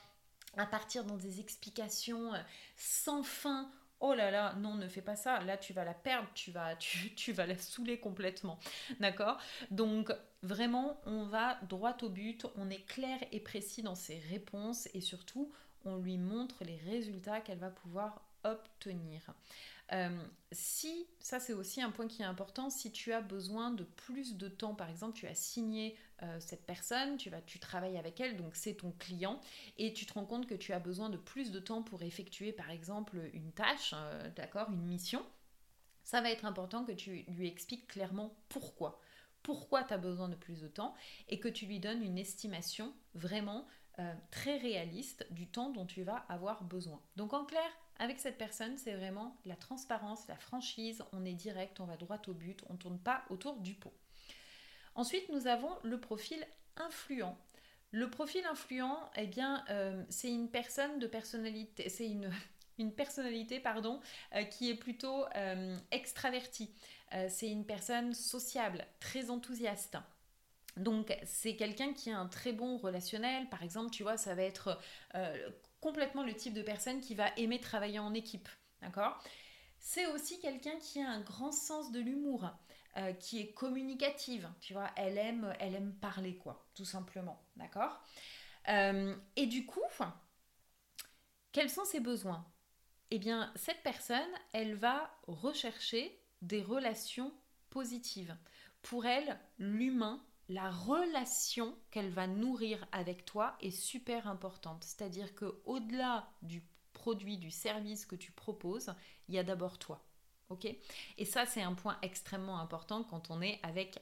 à 0.57 0.67
partir 0.67 1.05
dans 1.05 1.17
des 1.17 1.41
explications 1.41 2.35
euh, 2.35 2.39
sans 2.77 3.23
fin. 3.23 3.71
Oh 4.01 4.15
là 4.15 4.31
là, 4.31 4.55
non, 4.55 4.75
ne 4.75 4.89
fais 4.89 5.01
pas 5.01 5.17
ça. 5.17 5.41
Là, 5.41 5.57
tu 5.57 5.73
vas 5.73 5.85
la 5.85 5.95
perdre, 5.95 6.29
tu 6.35 6.51
vas, 6.51 6.77
tu 7.17 7.33
vas 7.33 7.47
la 7.47 7.57
saouler 7.57 7.99
complètement. 7.99 8.59
D'accord? 9.01 9.39
Donc, 9.71 10.13
vraiment, 10.43 11.01
on 11.07 11.25
va 11.25 11.59
droit 11.69 11.97
au 12.03 12.09
but, 12.09 12.47
on 12.57 12.71
est 12.71 12.85
clair 12.87 13.19
et 13.33 13.41
précis 13.41 13.83
dans 13.83 13.95
ses 13.95 14.19
réponses 14.31 14.89
et 14.95 15.01
surtout, 15.01 15.53
on 15.85 15.97
lui 15.97 16.19
montre 16.19 16.65
les 16.65 16.77
résultats 16.77 17.41
qu'elle 17.41 17.59
va 17.59 17.71
pouvoir 17.71 18.23
obtenir. 18.45 19.23
Euh, 19.93 20.25
si, 20.51 21.07
ça 21.19 21.41
c'est 21.41 21.53
aussi 21.53 21.83
un 21.83 21.91
point 21.91 22.09
qui 22.09 22.23
est 22.23 22.27
important, 22.27 22.71
si 22.71 22.91
tu 22.91 23.13
as 23.13 23.21
besoin 23.21 23.71
de 23.71 23.85
plus 23.85 24.37
de 24.37 24.49
temps, 24.49 24.75
par 24.75 24.89
exemple 24.89 25.15
tu 25.15 25.27
as 25.27 25.35
signé 25.35 25.97
euh, 26.23 26.41
cette 26.41 26.65
personne, 26.65 27.17
tu, 27.19 27.29
vas, 27.29 27.43
tu 27.43 27.59
travailles 27.59 27.99
avec 27.99 28.19
elle, 28.21 28.37
donc 28.37 28.57
c'est 28.57 28.75
ton 28.75 28.93
client, 28.93 29.41
et 29.77 29.93
tu 29.93 30.07
te 30.07 30.15
rends 30.15 30.25
compte 30.25 30.47
que 30.47 30.55
tu 30.55 30.73
as 30.73 30.79
besoin 30.79 31.11
de 31.11 31.19
plus 31.19 31.51
de 31.51 31.61
temps 31.61 31.83
pour 31.83 32.03
effectuer 32.03 32.53
par 32.53 32.71
exemple 32.71 33.31
une 33.35 33.53
tâche, 33.53 33.93
euh, 33.95 34.31
d'accord, 34.31 34.71
une 34.71 34.87
mission, 34.87 35.25
ça 36.03 36.23
va 36.23 36.31
être 36.31 36.47
important 36.47 36.85
que 36.85 36.93
tu 36.93 37.25
lui 37.29 37.49
expliques 37.49 37.87
clairement 37.87 38.35
pourquoi. 38.49 39.01
Pourquoi 39.43 39.85
tu 39.85 39.93
as 39.93 39.99
besoin 39.99 40.31
de 40.31 40.37
plus 40.37 40.63
de 40.63 40.69
temps 40.69 40.95
et 41.29 41.39
que 41.39 41.49
tu 41.49 41.67
lui 41.67 41.79
donnes 41.79 42.03
une 42.03 42.19
estimation 42.19 42.95
vraiment 43.15 43.67
très 44.33 44.57
réaliste 44.57 45.25
du 45.31 45.47
temps 45.47 45.71
dont 45.71 45.87
tu 45.87 46.03
vas 46.03 46.17
avoir 46.29 46.65
besoin. 46.65 47.01
Donc 47.15 47.33
en 47.33 47.45
clair, 47.45 47.71
avec 47.99 48.19
cette 48.19 48.39
personne, 48.39 48.77
c'est 48.77 48.95
vraiment 48.95 49.37
la 49.45 49.57
transparence, 49.57 50.27
la 50.29 50.37
franchise, 50.37 51.05
on 51.13 51.25
est 51.25 51.35
direct, 51.35 51.81
on 51.81 51.87
va 51.87 51.97
droit 51.97 52.21
au 52.27 52.33
but, 52.33 52.63
on 52.69 52.75
ne 52.75 52.79
tourne 52.79 52.99
pas 52.99 53.25
autour 53.31 53.57
du 53.57 53.75
pot. 53.75 53.93
Ensuite, 54.95 55.29
nous 55.31 55.47
avons 55.47 55.71
le 55.83 56.01
profil 56.01 56.45
influent. 56.77 57.37
Le 57.91 58.11
profil 58.11 58.45
influent, 58.47 58.99
eh 59.17 59.27
bien, 59.27 59.65
euh, 59.71 60.03
c'est 60.09 60.31
une 60.31 60.51
personne 60.51 60.99
de 60.99 61.07
personnalité, 61.07 61.89
c'est 61.89 62.09
une, 62.09 62.31
une 62.79 62.93
personnalité 62.93 63.61
pardon, 63.61 64.01
euh, 64.35 64.43
qui 64.45 64.71
est 64.71 64.75
plutôt 64.75 65.25
extravertie. 65.91 66.75
c'est 67.29 67.49
une 67.49 67.65
personne 67.65 68.13
sociable, 68.13 68.85
très 68.99 69.31
enthousiaste. 69.31 69.97
Donc 70.77 71.17
c'est 71.25 71.57
quelqu'un 71.57 71.93
qui 71.93 72.11
a 72.11 72.19
un 72.19 72.27
très 72.27 72.53
bon 72.53 72.77
relationnel. 72.77 73.49
Par 73.49 73.63
exemple, 73.63 73.91
tu 73.91 74.03
vois, 74.03 74.17
ça 74.17 74.35
va 74.35 74.43
être 74.43 74.79
euh, 75.15 75.51
complètement 75.85 76.23
le 76.25 76.35
type 76.35 76.55
de 76.55 76.63
personne 76.63 77.03
qui 77.03 77.15
va 77.15 77.29
aimer 77.37 77.61
travailler 77.61 77.99
en 77.99 78.15
équipe. 78.15 78.49
D'accord? 78.81 79.23
C'est 79.79 80.07
aussi 80.07 80.41
quelqu'un 80.41 80.79
qui 80.79 80.99
a 81.03 81.11
un 81.11 81.21
grand 81.21 81.53
sens 81.53 81.93
de 81.93 82.01
l'humour, 82.01 82.49
euh, 82.97 83.13
qui 83.13 83.39
est 83.41 83.53
communicative. 83.53 84.49
Tu 84.63 84.73
vois, 84.73 84.91
elle 84.97 85.19
aime, 85.19 85.55
elle 85.61 85.75
aime 85.75 85.93
parler, 85.93 86.37
quoi, 86.37 86.67
tout 86.75 86.87
simplement. 86.87 87.39
D'accord? 87.57 88.01
Euh, 88.69 89.15
Et 89.37 89.45
du 89.45 89.67
coup, 89.67 89.83
quels 91.53 91.69
sont 91.69 91.85
ses 91.85 92.01
besoins? 92.01 92.47
Eh 93.11 93.19
bien, 93.19 93.53
cette 93.55 93.83
personne, 93.83 94.35
elle 94.55 94.77
va 94.77 95.11
rechercher 95.27 96.19
des 96.41 96.63
relations 96.63 97.31
positives. 97.69 98.35
Pour 98.81 99.05
elle, 99.05 99.39
l'humain 99.59 100.25
la 100.49 100.71
relation 100.71 101.77
qu'elle 101.91 102.11
va 102.11 102.27
nourrir 102.27 102.87
avec 102.93 103.25
toi 103.25 103.57
est 103.61 103.71
super 103.71 104.27
importante. 104.29 104.85
C'est-à-dire 104.85 105.35
que 105.35 105.61
au-delà 105.65 106.29
du 106.43 106.63
produit, 106.93 107.39
du 107.39 107.51
service 107.51 108.07
que 108.07 108.17
tu 108.17 108.33
proposes, 108.33 108.95
il 109.29 109.35
y 109.35 109.39
a 109.39 109.45
d'abord 109.45 109.79
toi. 109.79 110.05
OK? 110.51 110.67
Et 111.19 111.25
ça 111.25 111.47
c'est 111.47 111.63
un 111.63 111.75
point 111.75 111.99
extrêmement 112.03 112.59
important 112.61 113.05
quand 113.05 113.31
on 113.31 113.41
est 113.41 113.59
avec 113.63 113.99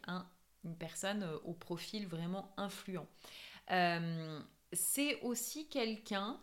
une 0.64 0.76
personne 0.76 1.22
euh, 1.22 1.38
au 1.44 1.52
profil 1.52 2.06
vraiment 2.06 2.52
influent. 2.56 3.06
Euh, 3.70 4.40
c'est 4.72 5.20
aussi 5.20 5.68
quelqu'un 5.68 6.40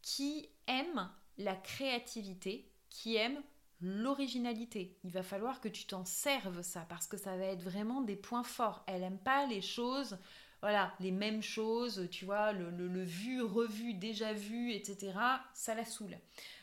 qui 0.00 0.48
aime 0.66 1.10
la 1.38 1.54
créativité, 1.54 2.70
qui 2.88 3.16
aime 3.16 3.42
l'originalité. 3.82 4.96
Il 5.04 5.10
va 5.10 5.22
falloir 5.22 5.60
que 5.60 5.68
tu 5.68 5.84
t'en 5.86 6.04
serves 6.04 6.62
ça 6.62 6.86
parce 6.88 7.06
que 7.06 7.16
ça 7.16 7.36
va 7.36 7.46
être 7.46 7.62
vraiment 7.62 8.00
des 8.00 8.16
points 8.16 8.44
forts. 8.44 8.84
Elle 8.86 9.02
aime 9.02 9.18
pas 9.18 9.46
les 9.46 9.60
choses, 9.60 10.18
voilà, 10.60 10.94
les 11.00 11.10
mêmes 11.10 11.42
choses, 11.42 12.08
tu 12.10 12.24
vois, 12.24 12.52
le, 12.52 12.70
le, 12.70 13.02
vu, 13.02 13.42
revu, 13.42 13.94
déjà 13.94 14.32
vu, 14.32 14.72
etc. 14.72 15.12
Ça 15.54 15.74
la 15.74 15.84
saoule. 15.84 16.16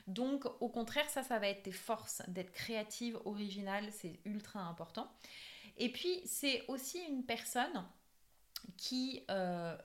Donc 0.08 0.46
au 0.62 0.70
contraire, 0.70 1.10
ça, 1.10 1.22
ça 1.22 1.38
va 1.38 1.50
être 1.50 1.64
tes 1.64 1.72
forces 1.74 2.22
d'être 2.30 2.52
créative, 2.52 3.20
originale, 3.26 3.90
c'est 3.92 4.20
ultra 4.26 4.62
important. 4.62 5.12
Et 5.78 5.92
puis 5.92 6.22
c'est 6.26 6.64
aussi 6.70 7.00
une 7.10 7.26
personne 7.26 7.86
qui, 8.78 9.24
euh, 9.30 9.78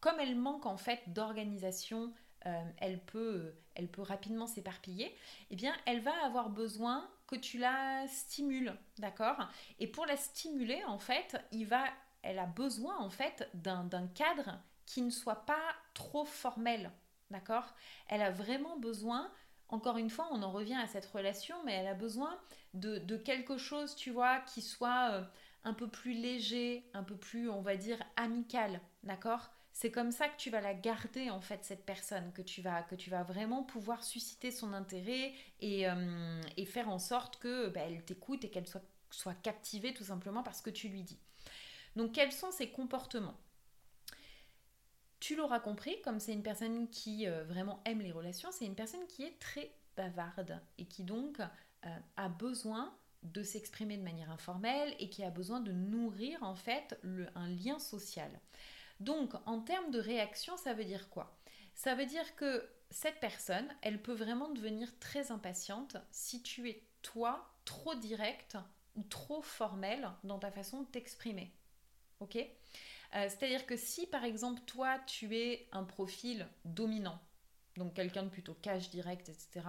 comme 0.00 0.18
elle 0.20 0.36
manque 0.36 0.66
en 0.66 0.78
fait 0.78 1.00
d'organisation, 1.08 2.12
euh, 2.46 2.62
elle, 2.78 3.00
peut, 3.00 3.54
elle 3.74 3.88
peut 3.88 4.02
rapidement 4.02 4.46
s'éparpiller, 4.46 5.14
eh 5.50 5.56
bien, 5.56 5.74
elle 5.86 6.00
va 6.00 6.12
avoir 6.24 6.50
besoin 6.50 7.08
que 7.26 7.36
tu 7.36 7.58
la 7.58 8.06
stimules, 8.08 8.74
d'accord? 8.98 9.36
Et 9.78 9.86
pour 9.86 10.06
la 10.06 10.16
stimuler, 10.16 10.82
en 10.84 10.98
fait, 10.98 11.36
il 11.52 11.66
va, 11.66 11.84
elle 12.22 12.38
a 12.38 12.46
besoin, 12.46 12.96
en 12.98 13.10
fait, 13.10 13.48
d'un 13.54 13.88
cadre 14.14 14.58
qui 14.86 15.02
ne 15.02 15.10
soit 15.10 15.44
pas 15.46 15.74
trop 15.94 16.24
formel, 16.24 16.90
d'accord? 17.30 17.74
Elle 18.08 18.22
a 18.22 18.30
vraiment 18.30 18.78
besoin 18.78 19.30
encore 19.68 19.98
une 19.98 20.10
fois, 20.10 20.28
on 20.30 20.42
en 20.42 20.50
revient 20.50 20.74
à 20.82 20.86
cette 20.86 21.06
relation, 21.06 21.56
mais 21.64 21.74
elle 21.74 21.86
a 21.86 21.94
besoin 21.94 22.38
de, 22.74 22.98
de 22.98 23.16
quelque 23.16 23.58
chose, 23.58 23.94
tu 23.96 24.10
vois, 24.10 24.40
qui 24.40 24.62
soit 24.62 25.10
euh, 25.12 25.24
un 25.64 25.74
peu 25.74 25.88
plus 25.88 26.14
léger, 26.14 26.88
un 26.94 27.02
peu 27.02 27.16
plus, 27.16 27.50
on 27.50 27.60
va 27.60 27.76
dire, 27.76 27.98
amical, 28.16 28.80
d'accord? 29.02 29.50
C'est 29.78 29.92
comme 29.92 30.10
ça 30.10 30.26
que 30.28 30.36
tu 30.36 30.50
vas 30.50 30.60
la 30.60 30.74
garder 30.74 31.30
en 31.30 31.40
fait 31.40 31.64
cette 31.64 31.86
personne, 31.86 32.32
que 32.32 32.42
tu 32.42 32.62
vas, 32.62 32.82
que 32.82 32.96
tu 32.96 33.10
vas 33.10 33.22
vraiment 33.22 33.62
pouvoir 33.62 34.02
susciter 34.02 34.50
son 34.50 34.72
intérêt 34.72 35.32
et, 35.60 35.88
euh, 35.88 36.42
faire 36.66 36.88
en 36.88 36.98
sorte 36.98 37.38
que 37.38 37.68
bah, 37.68 37.82
elle 37.86 38.04
t'écoute 38.04 38.42
et 38.42 38.50
qu'elle 38.50 38.66
soit, 38.66 39.34
captivée 39.44 39.94
tout 39.94 40.02
simplement 40.02 40.42
parce 40.42 40.62
que 40.62 40.70
tu 40.70 40.88
lui 40.88 41.04
dis. 41.04 41.20
Donc 41.94 42.10
quels 42.10 42.32
sont 42.32 42.50
ses 42.50 42.70
comportements? 42.70 43.38
Tu 45.20 45.36
l'auras 45.36 45.60
compris, 45.60 46.02
comme 46.02 46.18
c'est 46.18 46.32
une 46.32 46.42
personne 46.42 46.90
qui 46.90 47.28
euh, 47.28 47.44
vraiment 47.44 47.80
aime 47.84 48.00
les 48.00 48.10
relations, 48.10 48.50
c'est 48.50 48.66
une 48.66 48.74
personne 48.74 49.06
qui 49.06 49.22
est 49.22 49.38
très 49.38 49.70
bavarde 49.96 50.60
et 50.78 50.86
qui 50.86 51.04
donc 51.04 51.38
euh, 51.38 51.98
a 52.16 52.28
besoin 52.28 52.92
de 53.22 53.44
s'exprimer 53.44 53.96
de 53.96 54.02
manière 54.02 54.32
informelle 54.32 54.92
et 54.98 55.08
qui 55.08 55.22
a 55.22 55.30
besoin 55.30 55.60
de 55.60 55.70
nourrir 55.70 56.42
en 56.42 56.56
fait 56.56 56.98
un 57.36 57.48
lien 57.48 57.78
social. 57.78 58.40
Donc, 59.00 59.32
en 59.46 59.60
termes 59.60 59.90
de 59.90 60.00
réaction, 60.00 60.56
ça 60.56 60.74
veut 60.74 60.84
dire 60.84 61.08
quoi? 61.10 61.38
Ça 61.74 61.94
veut 61.94 62.06
dire 62.06 62.34
que 62.34 62.68
cette 62.90 63.20
personne, 63.20 63.68
elle 63.82 64.02
peut 64.02 64.14
vraiment 64.14 64.48
devenir 64.48 64.98
très 64.98 65.30
impatiente 65.30 65.96
si 66.10 66.42
tu 66.42 66.68
es, 66.68 66.82
toi, 67.02 67.54
trop 67.64 67.94
direct 67.94 68.56
ou 68.96 69.02
trop 69.04 69.42
formel 69.42 70.10
dans 70.24 70.38
ta 70.38 70.50
façon 70.50 70.82
de 70.82 70.86
t'exprimer. 70.86 71.54
Ok? 72.20 72.36
Euh, 72.36 72.48
C'est-à-dire 73.12 73.66
que 73.66 73.76
si, 73.76 74.06
par 74.06 74.24
exemple, 74.24 74.60
toi, 74.62 74.98
tu 75.06 75.36
es 75.36 75.68
un 75.72 75.84
profil 75.84 76.48
dominant, 76.64 77.20
donc 77.76 77.94
quelqu'un 77.94 78.24
de 78.24 78.28
plutôt 78.28 78.54
cash 78.54 78.90
direct, 78.90 79.28
etc., 79.28 79.66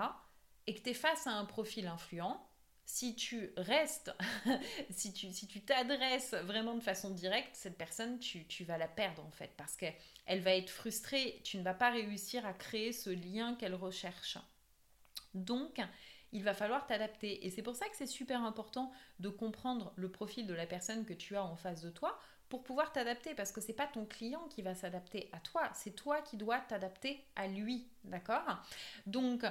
et 0.66 0.74
que 0.74 0.82
tu 0.82 0.90
es 0.90 0.94
face 0.94 1.28
à 1.28 1.32
un 1.32 1.46
profil 1.46 1.88
influent, 1.88 2.49
si 2.90 3.14
tu 3.14 3.52
restes, 3.56 4.12
si 4.90 5.14
tu 5.14 5.32
si 5.32 5.48
t'adresses 5.62 6.34
vraiment 6.34 6.74
de 6.74 6.82
façon 6.82 7.12
directe, 7.12 7.52
cette 7.54 7.78
personne, 7.78 8.18
tu, 8.18 8.64
vas 8.64 8.80
la 8.80 8.88
perdre 8.88 9.24
en 9.24 9.30
fait, 9.30 9.52
parce 9.58 9.76
qu'elle 9.76 10.42
va 10.42 10.56
être 10.56 10.72
frustrée, 10.72 11.40
tu 11.44 11.60
ne 11.60 11.64
vas 11.64 11.76
pas 11.76 11.92
réussir 11.92 12.48
à 12.48 12.54
créer 12.54 12.92
ce 12.92 13.12
lien 13.12 13.54
qu'elle 13.54 13.76
recherche. 13.76 14.40
Donc, 15.36 15.80
il 16.32 16.44
va 16.44 16.56
falloir 16.56 16.88
t'adapter. 16.88 17.46
Et 17.46 17.52
c'est 17.52 17.62
pour 17.62 17.76
ça 17.76 17.88
que 17.90 17.96
c'est 17.96 18.08
super 18.08 18.42
important 18.44 18.92
de 19.20 19.30
comprendre 19.30 19.94
le 19.96 20.10
profil 20.10 20.48
de 20.48 20.56
la 20.56 20.66
personne 20.66 21.06
que 21.06 21.14
tu 21.14 21.36
as 21.36 21.46
en 21.46 21.56
face 21.56 21.82
de 21.82 21.92
toi 21.92 22.20
pour 22.50 22.64
pouvoir 22.64 22.92
t'adapter 22.92 23.36
parce 23.36 23.52
que 23.52 23.62
c'est 23.62 23.74
pas 23.74 23.86
ton 23.86 24.06
client 24.06 24.48
qui 24.50 24.64
va 24.64 24.74
s'adapter 24.74 25.30
à 25.32 25.40
toi, 25.40 25.70
c'est 25.76 25.96
toi 25.96 26.24
qui 26.24 26.38
dois 26.38 26.58
t'adapter 26.62 27.24
à 27.36 27.48
lui, 27.48 27.88
d'accord? 28.04 28.64
Donc 29.06 29.46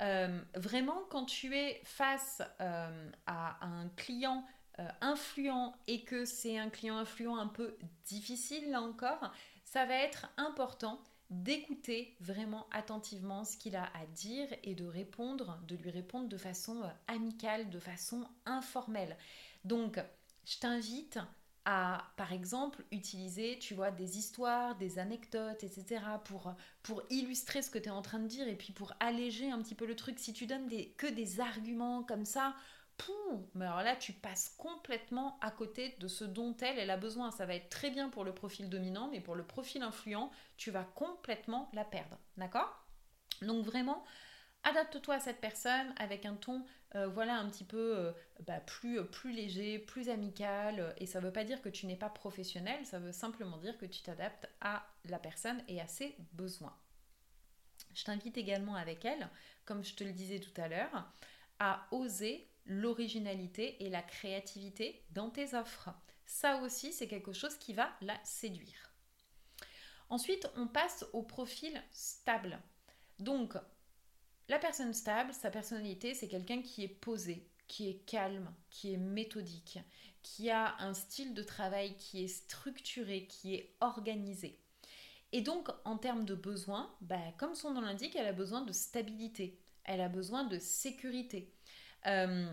euh, 0.00 0.40
vraiment, 0.54 1.02
quand 1.10 1.24
tu 1.24 1.56
es 1.56 1.80
face 1.84 2.42
euh, 2.60 3.10
à 3.26 3.64
un 3.64 3.88
client 3.90 4.44
euh, 4.78 4.88
influent 5.00 5.74
et 5.86 6.04
que 6.04 6.24
c'est 6.24 6.58
un 6.58 6.70
client 6.70 6.96
influent 6.96 7.36
un 7.36 7.48
peu 7.48 7.76
difficile, 8.04 8.70
là 8.70 8.80
encore, 8.80 9.32
ça 9.64 9.86
va 9.86 9.94
être 9.94 10.30
important 10.36 11.00
d'écouter 11.30 12.16
vraiment 12.20 12.66
attentivement 12.70 13.44
ce 13.44 13.56
qu'il 13.56 13.76
a 13.76 13.84
à 13.94 14.06
dire 14.06 14.48
et 14.62 14.74
de 14.74 14.86
répondre, 14.86 15.58
de 15.66 15.76
lui 15.76 15.90
répondre 15.90 16.28
de 16.28 16.38
façon 16.38 16.82
amicale, 17.06 17.68
de 17.68 17.78
façon 17.78 18.26
informelle. 18.46 19.16
Donc, 19.64 20.00
je 20.46 20.58
t'invite 20.58 21.18
par 22.16 22.32
exemple, 22.32 22.82
utiliser, 22.92 23.58
tu 23.58 23.74
vois, 23.74 23.90
des 23.90 24.16
histoires, 24.16 24.76
des 24.76 24.98
anecdotes, 24.98 25.62
etc. 25.64 26.00
pour, 26.24 26.54
pour 26.82 27.02
illustrer 27.10 27.62
ce 27.62 27.70
que 27.70 27.78
tu 27.78 27.88
es 27.88 27.90
en 27.90 28.02
train 28.02 28.18
de 28.18 28.26
dire 28.26 28.48
et 28.48 28.56
puis 28.56 28.72
pour 28.72 28.94
alléger 29.00 29.50
un 29.50 29.60
petit 29.60 29.74
peu 29.74 29.86
le 29.86 29.94
truc. 29.94 30.18
Si 30.18 30.32
tu 30.32 30.46
donnes 30.46 30.68
que 30.96 31.06
des 31.06 31.40
arguments 31.40 32.02
comme 32.04 32.24
ça, 32.24 32.54
poum, 32.96 33.46
mais 33.54 33.66
alors 33.66 33.82
là, 33.82 33.96
tu 33.96 34.12
passes 34.12 34.54
complètement 34.56 35.38
à 35.40 35.50
côté 35.50 35.94
de 36.00 36.08
ce 36.08 36.24
dont 36.24 36.56
elle, 36.60 36.78
elle 36.78 36.90
a 36.90 36.96
besoin. 36.96 37.30
Ça 37.30 37.46
va 37.46 37.54
être 37.54 37.68
très 37.68 37.90
bien 37.90 38.08
pour 38.08 38.24
le 38.24 38.34
profil 38.34 38.70
dominant, 38.70 39.08
mais 39.10 39.20
pour 39.20 39.34
le 39.34 39.46
profil 39.46 39.82
influent, 39.82 40.30
tu 40.56 40.70
vas 40.70 40.84
complètement 40.84 41.70
la 41.74 41.84
perdre. 41.84 42.18
D'accord? 42.36 42.86
Donc 43.42 43.64
vraiment, 43.64 44.04
adapte-toi 44.64 45.14
à 45.14 45.20
cette 45.20 45.40
personne 45.40 45.94
avec 45.98 46.26
un 46.26 46.34
ton 46.34 46.64
euh, 46.94 47.06
voilà 47.06 47.36
un 47.36 47.48
petit 47.50 47.64
peu 47.64 47.98
euh, 47.98 48.12
bah, 48.46 48.60
plus, 48.60 49.04
plus 49.06 49.32
léger, 49.32 49.78
plus 49.78 50.08
amical. 50.08 50.94
Et 50.98 51.06
ça 51.06 51.20
ne 51.20 51.26
veut 51.26 51.32
pas 51.32 51.44
dire 51.44 51.60
que 51.60 51.68
tu 51.68 51.86
n'es 51.86 51.96
pas 51.96 52.08
professionnel, 52.08 52.84
ça 52.86 52.98
veut 52.98 53.12
simplement 53.12 53.58
dire 53.58 53.76
que 53.78 53.86
tu 53.86 54.02
t'adaptes 54.02 54.48
à 54.60 54.86
la 55.04 55.18
personne 55.18 55.62
et 55.68 55.80
à 55.80 55.86
ses 55.86 56.16
besoins. 56.32 56.76
Je 57.94 58.04
t'invite 58.04 58.38
également 58.38 58.74
avec 58.74 59.04
elle, 59.04 59.28
comme 59.64 59.84
je 59.84 59.94
te 59.94 60.04
le 60.04 60.12
disais 60.12 60.40
tout 60.40 60.58
à 60.60 60.68
l'heure, 60.68 61.12
à 61.58 61.86
oser 61.90 62.48
l'originalité 62.66 63.82
et 63.84 63.90
la 63.90 64.02
créativité 64.02 65.04
dans 65.10 65.30
tes 65.30 65.54
offres. 65.54 65.90
Ça 66.26 66.58
aussi, 66.58 66.92
c'est 66.92 67.08
quelque 67.08 67.32
chose 67.32 67.56
qui 67.56 67.72
va 67.72 67.90
la 68.02 68.18
séduire. 68.24 68.92
Ensuite, 70.10 70.48
on 70.56 70.66
passe 70.68 71.04
au 71.12 71.22
profil 71.22 71.82
stable. 71.90 72.58
Donc, 73.18 73.56
la 74.48 74.58
personne 74.58 74.94
stable, 74.94 75.32
sa 75.34 75.50
personnalité, 75.50 76.14
c'est 76.14 76.28
quelqu'un 76.28 76.62
qui 76.62 76.84
est 76.84 76.88
posé, 76.88 77.46
qui 77.66 77.88
est 77.88 77.98
calme, 78.06 78.52
qui 78.70 78.94
est 78.94 78.96
méthodique, 78.96 79.78
qui 80.22 80.50
a 80.50 80.76
un 80.80 80.94
style 80.94 81.34
de 81.34 81.42
travail 81.42 81.96
qui 81.96 82.24
est 82.24 82.28
structuré, 82.28 83.26
qui 83.26 83.54
est 83.54 83.74
organisé. 83.80 84.58
Et 85.32 85.42
donc, 85.42 85.68
en 85.84 85.98
termes 85.98 86.24
de 86.24 86.34
besoins, 86.34 86.90
bah, 87.02 87.20
comme 87.36 87.54
son 87.54 87.72
nom 87.72 87.82
l'indique, 87.82 88.16
elle 88.16 88.26
a 88.26 88.32
besoin 88.32 88.62
de 88.62 88.72
stabilité, 88.72 89.58
elle 89.84 90.00
a 90.00 90.08
besoin 90.08 90.44
de 90.44 90.58
sécurité. 90.58 91.52
Euh, 92.06 92.50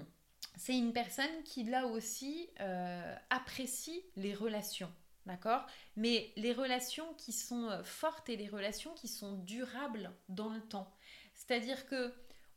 c'est 0.57 0.77
une 0.77 0.91
personne 0.91 1.43
qui, 1.45 1.63
là 1.63 1.87
aussi, 1.87 2.49
euh, 2.59 3.15
apprécie 3.29 4.03
les 4.17 4.33
relations. 4.33 4.91
D'accord? 5.25 5.65
Mais 5.95 6.31
les 6.35 6.53
relations 6.53 7.11
qui 7.17 7.31
sont 7.31 7.81
fortes 7.83 8.29
et 8.29 8.35
les 8.35 8.47
relations 8.47 8.93
qui 8.93 9.07
sont 9.07 9.39
durables 9.39 10.11
dans 10.29 10.49
le 10.49 10.61
temps. 10.61 10.93
C'est-à-dire 11.35 11.85
que 11.85 12.13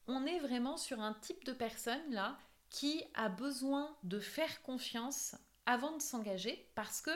on 0.06 0.24
est 0.24 0.38
vraiment 0.38 0.76
sur 0.76 1.00
un 1.00 1.12
type 1.12 1.44
de 1.44 1.52
personne 1.52 2.10
là 2.10 2.38
qui 2.70 3.02
a 3.14 3.28
besoin 3.28 3.94
de 4.02 4.18
faire 4.20 4.62
confiance 4.62 5.34
avant 5.66 5.96
de 5.96 6.02
s'engager 6.02 6.70
parce 6.74 7.02
que 7.02 7.10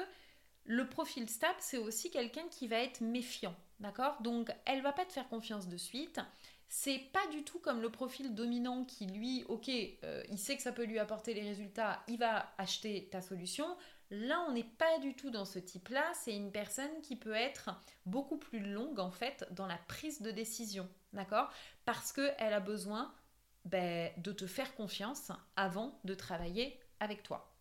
le 0.64 0.88
profil 0.88 1.28
stable, 1.28 1.58
c'est 1.60 1.78
aussi 1.78 2.10
quelqu'un 2.10 2.46
qui 2.50 2.68
va 2.68 2.76
être 2.76 3.00
méfiant. 3.00 3.54
D'accord? 3.80 4.20
Donc, 4.22 4.50
elle 4.64 4.82
va 4.82 4.92
pas 4.92 5.04
te 5.04 5.12
faire 5.12 5.28
confiance 5.28 5.68
de 5.68 5.76
suite. 5.76 6.20
C'est 6.68 7.00
pas 7.12 7.26
du 7.32 7.42
tout 7.42 7.58
comme 7.58 7.82
le 7.82 7.90
profil 7.90 8.34
dominant 8.34 8.84
qui, 8.84 9.06
lui, 9.06 9.44
ok, 9.48 9.68
euh, 10.04 10.22
il 10.30 10.38
sait 10.38 10.56
que 10.56 10.62
ça 10.62 10.72
peut 10.72 10.84
lui 10.84 10.98
apporter 10.98 11.34
les 11.34 11.42
résultats, 11.42 12.02
il 12.08 12.16
va 12.18 12.54
acheter 12.58 13.08
ta 13.10 13.20
solution. 13.20 13.66
Là, 14.14 14.44
on 14.46 14.52
n'est 14.52 14.62
pas 14.62 14.98
du 14.98 15.14
tout 15.14 15.30
dans 15.30 15.46
ce 15.46 15.58
type-là. 15.58 16.04
C'est 16.12 16.36
une 16.36 16.52
personne 16.52 17.00
qui 17.02 17.16
peut 17.16 17.34
être 17.34 17.70
beaucoup 18.04 18.36
plus 18.36 18.60
longue, 18.60 19.00
en 19.00 19.10
fait, 19.10 19.46
dans 19.52 19.66
la 19.66 19.78
prise 19.88 20.20
de 20.20 20.30
décision. 20.30 20.86
D'accord? 21.14 21.50
Parce 21.86 22.12
qu'elle 22.12 22.52
a 22.52 22.60
besoin 22.60 23.14
ben, 23.64 24.12
de 24.18 24.32
te 24.32 24.46
faire 24.46 24.74
confiance 24.74 25.32
avant 25.56 25.98
de 26.04 26.14
travailler 26.14 26.78
avec 27.00 27.22
toi. 27.22 27.56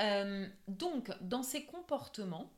Euh, 0.00 0.46
donc, 0.68 1.10
dans 1.22 1.42
ces 1.42 1.64
comportements, 1.64 2.48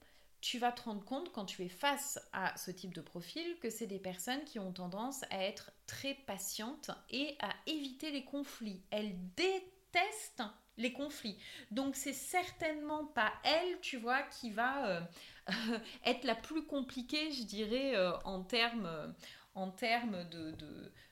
tu 0.42 0.58
vas 0.58 0.72
te 0.72 0.82
rendre 0.82 1.04
compte 1.06 1.32
quand 1.32 1.46
tu 1.46 1.64
es 1.64 1.70
face 1.70 2.20
à 2.34 2.54
ce 2.58 2.70
type 2.70 2.92
de 2.92 3.00
profil 3.00 3.58
que 3.60 3.70
c'est 3.70 3.86
des 3.86 3.98
personnes 3.98 4.44
qui 4.44 4.58
ont 4.58 4.72
tendance 4.72 5.22
à 5.30 5.42
être 5.42 5.72
très 5.86 6.12
patientes 6.12 6.90
et 7.08 7.34
à 7.40 7.48
éviter 7.66 8.10
les 8.10 8.26
conflits. 8.26 8.82
Elles 8.90 9.16
détestent 9.36 10.42
les 10.76 10.92
conflits. 10.92 11.36
Donc 11.70 11.96
c'est 11.96 12.12
certainement 12.12 13.06
pas 13.06 13.32
elle, 13.44 13.80
tu 13.80 13.96
vois, 13.96 14.22
qui 14.22 14.50
va 14.50 14.86
euh, 14.88 15.00
être 16.04 16.24
la 16.24 16.34
plus 16.34 16.66
compliquée, 16.66 17.30
je 17.32 17.44
dirais, 17.44 17.94
euh, 17.96 18.12
en 18.24 18.42
termes 18.42 19.08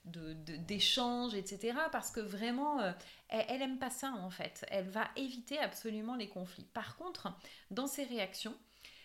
de, 0.04 0.42
d'échanges, 0.56 1.34
etc. 1.34 1.78
Parce 1.92 2.10
que 2.10 2.20
vraiment, 2.20 2.80
euh, 2.80 2.92
elle, 3.28 3.46
elle 3.48 3.62
aime 3.62 3.78
pas 3.78 3.90
ça 3.90 4.12
en 4.12 4.30
fait. 4.30 4.64
Elle 4.70 4.88
va 4.88 5.08
éviter 5.16 5.58
absolument 5.58 6.16
les 6.16 6.28
conflits. 6.28 6.68
Par 6.72 6.96
contre, 6.96 7.32
dans 7.70 7.86
ses 7.86 8.04
réactions, 8.04 8.56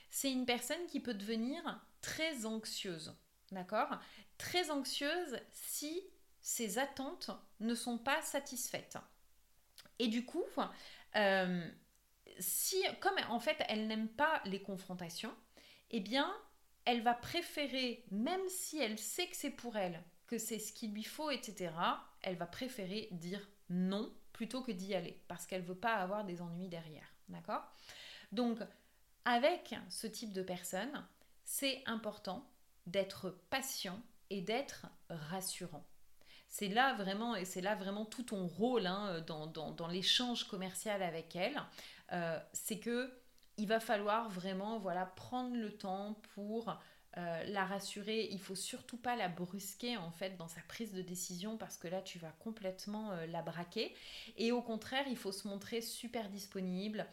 c'est 0.09 0.31
une 0.31 0.45
personne 0.45 0.85
qui 0.87 0.99
peut 0.99 1.13
devenir 1.13 1.81
très 2.01 2.45
anxieuse. 2.45 3.13
D'accord? 3.51 3.99
Très 4.37 4.71
anxieuse 4.71 5.39
si 5.51 6.01
ses 6.41 6.77
attentes 6.77 7.31
ne 7.59 7.73
sont 7.73 7.97
pas 7.97 8.21
satisfaites. 8.21 8.97
Et 9.99 10.07
du 10.07 10.25
coup, 10.25 10.43
euh, 11.15 11.69
si, 12.39 12.83
comme 12.99 13.15
en 13.29 13.39
fait 13.39 13.57
elle 13.67 13.87
n'aime 13.87 14.09
pas 14.09 14.41
les 14.45 14.61
confrontations, 14.61 15.33
eh 15.91 15.99
bien, 15.99 16.33
elle 16.85 17.01
va 17.01 17.13
préférer, 17.13 18.05
même 18.11 18.47
si 18.47 18.79
elle 18.79 18.99
sait 18.99 19.27
que 19.27 19.35
c'est 19.35 19.51
pour 19.51 19.77
elle, 19.77 20.03
que 20.27 20.37
c'est 20.37 20.59
ce 20.59 20.73
qu'il 20.73 20.93
lui 20.93 21.03
faut, 21.03 21.29
etc., 21.29 21.71
elle 22.21 22.35
va 22.35 22.47
préférer 22.47 23.09
dire 23.11 23.47
non 23.69 24.11
plutôt 24.33 24.61
que 24.61 24.71
d'y 24.71 24.93
aller, 24.93 25.23
parce 25.27 25.45
qu'elle 25.45 25.61
ne 25.61 25.67
veut 25.67 25.79
pas 25.79 25.95
avoir 25.95 26.25
des 26.25 26.41
ennuis 26.41 26.67
derrière. 26.67 27.07
D'accord? 27.29 27.63
Donc, 28.31 28.59
avec 29.23 29.75
ce 29.89 30.07
type 30.07 30.33
de 30.33 30.43
personne, 30.43 31.07
c'est 31.43 31.81
important 31.85 32.47
d'être 32.85 33.29
patient 33.49 33.99
et 34.29 34.41
d'être 34.41 34.87
rassurant. 35.09 35.85
C'est 36.57 36.69
là 36.69 36.93
vraiment, 36.93 37.35
et 37.35 37.43
c'est 37.43 37.59
là 37.59 37.75
vraiment 37.75 38.05
tout 38.05 38.23
ton 38.23 38.47
rôle 38.47 38.87
hein, 38.87 39.19
dans, 39.27 39.87
l'échange 39.89 40.45
commercial 40.45 41.03
avec 41.03 41.35
elle, 41.35 41.61
euh, 42.13 42.39
c'est 42.53 42.79
que 42.79 43.11
il 43.57 43.67
va 43.67 43.81
falloir 43.81 44.29
vraiment 44.29 44.79
voilà 44.79 45.05
prendre 45.05 45.53
le 45.57 45.75
temps 45.75 46.17
pour 46.33 46.73
euh, 47.17 47.43
la 47.43 47.65
rassurer. 47.65 48.29
Il 48.31 48.39
faut 48.39 48.55
surtout 48.55 48.95
pas 48.95 49.17
la 49.17 49.27
brusquer 49.27 49.97
en 49.97 50.11
fait 50.11 50.37
dans 50.37 50.47
sa 50.47 50.61
prise 50.61 50.93
de 50.93 51.01
décision 51.01 51.57
parce 51.57 51.75
que 51.75 51.89
là 51.89 52.01
tu 52.01 52.19
vas 52.19 52.31
complètement 52.39 53.11
euh, 53.11 53.25
la 53.25 53.41
braquer. 53.41 53.93
Et 54.37 54.53
au 54.53 54.61
contraire, 54.61 55.03
il 55.09 55.17
faut 55.17 55.33
se 55.33 55.49
montrer 55.49 55.81
super 55.81 56.29
disponible, 56.29 57.05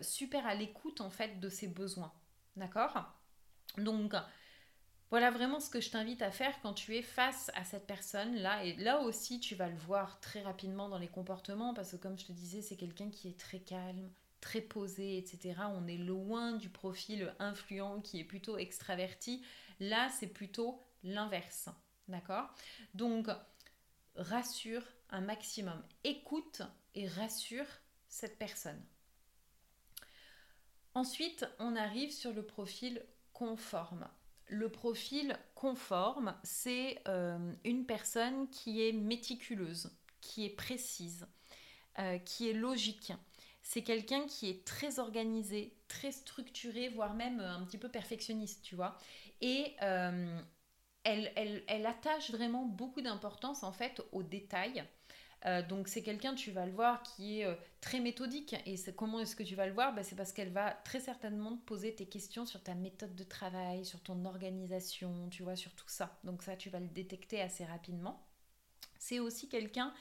super 0.00 0.46
à 0.46 0.54
l'écoute 0.54 1.00
en 1.00 1.10
fait 1.10 1.40
de 1.40 1.48
ses 1.48 1.66
besoins. 1.66 2.12
D'accord? 2.54 3.12
Donc 3.78 4.14
voilà 5.10 5.30
vraiment 5.30 5.60
ce 5.60 5.70
que 5.70 5.80
je 5.80 5.90
t'invite 5.90 6.20
à 6.20 6.30
faire 6.30 6.60
quand 6.62 6.74
tu 6.74 6.96
es 6.96 7.02
face 7.02 7.50
à 7.54 7.64
cette 7.64 7.86
personne-là. 7.86 8.64
Et 8.64 8.74
là 8.76 9.00
aussi, 9.00 9.38
tu 9.38 9.54
vas 9.54 9.68
le 9.68 9.76
voir 9.76 10.20
très 10.20 10.42
rapidement 10.42 10.88
dans 10.88 10.98
les 10.98 11.08
comportements 11.08 11.74
parce 11.74 11.92
que 11.92 11.96
comme 11.96 12.18
je 12.18 12.26
te 12.26 12.32
disais, 12.32 12.60
c'est 12.60 12.76
quelqu'un 12.76 13.10
qui 13.10 13.28
est 13.28 13.38
très 13.38 13.60
calme, 13.60 14.10
très 14.40 14.60
posé, 14.60 15.18
etc. 15.18 15.60
On 15.74 15.86
est 15.86 15.96
loin 15.96 16.52
du 16.52 16.68
profil 16.68 17.34
influent 17.38 18.00
qui 18.00 18.18
est 18.18 18.24
plutôt 18.24 18.58
extraverti. 18.58 19.44
Là, 19.78 20.08
c'est 20.08 20.26
plutôt 20.26 20.82
l'inverse. 21.04 21.68
D'accord? 22.08 22.48
Donc, 22.94 23.28
rassure 24.16 24.82
un 25.10 25.20
maximum. 25.20 25.82
Écoute 26.04 26.62
et 26.94 27.06
rassure 27.06 27.66
cette 28.08 28.38
personne. 28.38 28.82
Ensuite, 30.94 31.46
on 31.58 31.76
arrive 31.76 32.10
sur 32.10 32.32
le 32.32 32.44
profil 32.44 33.04
conforme. 33.32 34.08
Le 34.48 34.68
profil 34.68 35.36
conforme, 35.54 36.34
c'est 36.44 37.02
euh, 37.08 37.52
une 37.64 37.84
personne 37.84 38.48
qui 38.50 38.86
est 38.86 38.92
méticuleuse, 38.92 39.90
qui 40.20 40.44
est 40.44 40.50
précise, 40.50 41.26
euh, 41.98 42.18
qui 42.18 42.48
est 42.48 42.52
logique. 42.52 43.12
C'est 43.62 43.82
quelqu'un 43.82 44.26
qui 44.26 44.48
est 44.48 44.64
très 44.64 45.00
organisé, 45.00 45.74
très 45.88 46.12
structuré, 46.12 46.88
voire 46.88 47.14
même 47.14 47.40
un 47.40 47.64
petit 47.64 47.78
peu 47.78 47.88
perfectionniste, 47.88 48.62
tu 48.62 48.76
vois. 48.76 48.96
Et 49.40 49.74
euh, 49.82 50.40
elle, 51.02 51.32
elle, 51.66 51.86
attache 51.86 52.30
vraiment 52.30 52.64
beaucoup 52.64 53.00
d'importance 53.00 53.64
en 53.64 53.72
fait 53.72 54.00
aux 54.12 54.22
détails. 54.22 54.84
Euh, 55.44 55.62
donc 55.62 55.88
c'est 55.88 56.02
quelqu'un, 56.02 56.34
tu 56.34 56.50
vas 56.50 56.64
le 56.66 56.72
voir, 56.72 57.02
qui 57.02 57.40
est 57.40 57.44
euh, 57.44 57.54
très 57.80 58.00
méthodique. 58.00 58.56
Et 58.64 58.76
comment 58.96 59.20
est-ce 59.20 59.36
que 59.36 59.42
tu 59.42 59.54
vas 59.54 59.66
le 59.66 59.72
voir? 59.72 59.94
Bah, 59.94 60.02
C'est 60.02 60.16
parce 60.16 60.32
qu'elle 60.32 60.50
va 60.50 60.72
très 60.72 61.00
certainement 61.00 61.56
te 61.56 61.64
poser 61.64 61.94
tes 61.94 62.06
questions 62.06 62.46
sur 62.46 62.62
ta 62.62 62.74
méthode 62.74 63.14
de 63.14 63.24
travail, 63.24 63.84
sur 63.84 64.00
ton 64.02 64.24
organisation, 64.24 65.28
tu 65.30 65.42
vois, 65.42 65.56
sur 65.56 65.74
tout 65.74 65.88
ça. 65.88 66.18
Donc 66.24 66.42
ça, 66.42 66.56
tu 66.56 66.70
vas 66.70 66.80
le 66.80 66.88
détecter 66.88 67.40
assez 67.40 67.64
rapidement. 67.64 68.26
C'est 68.98 69.18
aussi 69.18 69.48
quelqu'un 69.48 69.92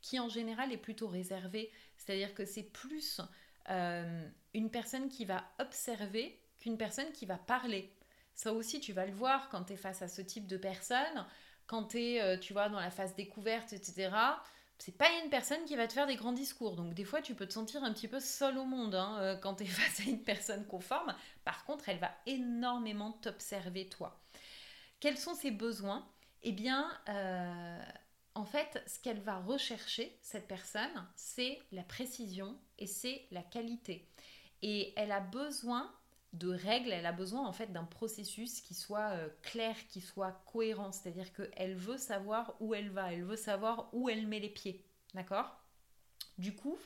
qui 0.00 0.18
en 0.18 0.28
général 0.28 0.72
est 0.72 0.78
plutôt 0.78 1.08
réservé. 1.08 1.70
C'est-à-dire 1.96 2.34
que 2.34 2.44
c'est 2.44 2.62
plus 2.62 3.20
euh, 3.68 4.28
une 4.54 4.70
personne 4.70 5.08
qui 5.08 5.24
va 5.24 5.44
observer 5.58 6.40
qu'une 6.60 6.78
personne 6.78 7.12
qui 7.12 7.26
va 7.26 7.36
parler. 7.36 7.94
Ça 8.34 8.52
aussi, 8.52 8.80
tu 8.80 8.92
vas 8.92 9.04
le 9.04 9.12
voir 9.12 9.48
quand 9.48 9.64
tu 9.64 9.74
es 9.74 9.76
face 9.76 10.00
à 10.00 10.08
ce 10.08 10.22
type 10.22 10.46
de 10.46 10.56
personne, 10.56 11.26
quand 11.66 11.88
tu 11.88 11.98
es, 11.98 12.40
tu 12.40 12.52
vois, 12.52 12.68
dans 12.68 12.80
la 12.80 12.90
phase 12.90 13.14
découverte, 13.14 13.72
etc 13.72 14.10
c'est 14.78 14.96
pas 14.96 15.08
une 15.22 15.30
personne 15.30 15.64
qui 15.64 15.76
va 15.76 15.86
te 15.88 15.92
faire 15.92 16.06
des 16.06 16.16
grands 16.16 16.32
discours. 16.32 16.76
Donc 16.76 16.94
des 16.94 17.04
fois, 17.04 17.20
tu 17.20 17.34
peux 17.34 17.46
te 17.46 17.52
sentir 17.52 17.82
un 17.82 17.92
petit 17.92 18.08
peu 18.08 18.20
seul 18.20 18.58
au 18.58 18.64
monde 18.64 18.94
hein, 18.94 19.18
euh, 19.20 19.36
quand 19.36 19.56
tu 19.56 19.64
es 19.64 19.66
face 19.66 20.00
à 20.06 20.10
une 20.10 20.22
personne 20.22 20.64
conforme. 20.66 21.14
Par 21.44 21.64
contre, 21.64 21.88
elle 21.88 21.98
va 21.98 22.12
énormément 22.26 23.12
t'observer 23.12 23.88
toi. 23.88 24.20
Quels 25.00 25.18
sont 25.18 25.34
ses 25.34 25.50
besoins? 25.50 26.06
Eh 26.42 26.52
bien, 26.52 26.88
euh, 27.08 27.82
en 28.34 28.44
fait, 28.44 28.82
ce 28.86 29.00
qu'elle 29.00 29.20
va 29.20 29.38
rechercher, 29.38 30.16
cette 30.22 30.46
personne, 30.46 31.06
c'est 31.16 31.60
la 31.72 31.82
précision 31.82 32.56
et 32.78 32.86
c'est 32.86 33.26
la 33.32 33.42
qualité. 33.42 34.08
Et 34.62 34.92
elle 34.96 35.12
a 35.12 35.20
besoin 35.20 35.92
de 36.32 36.48
règles, 36.48 36.92
elle 36.92 37.06
a 37.06 37.12
besoin 37.12 37.46
en 37.46 37.52
fait 37.52 37.72
d'un 37.72 37.84
processus 37.84 38.60
qui 38.60 38.74
soit 38.74 39.10
euh, 39.12 39.28
clair, 39.42 39.74
qui 39.88 40.00
soit 40.00 40.32
cohérent. 40.46 40.92
C'est-à-dire 40.92 41.32
qu'elle 41.32 41.74
veut 41.74 41.98
savoir 41.98 42.56
où 42.60 42.74
elle 42.74 42.90
va, 42.90 43.12
elle 43.12 43.24
veut 43.24 43.36
savoir 43.36 43.88
où 43.92 44.08
elle 44.08 44.26
met 44.26 44.40
les 44.40 44.50
pieds. 44.50 44.84
D'accord? 45.14 45.58
Du 46.36 46.54
coup, 46.54 46.78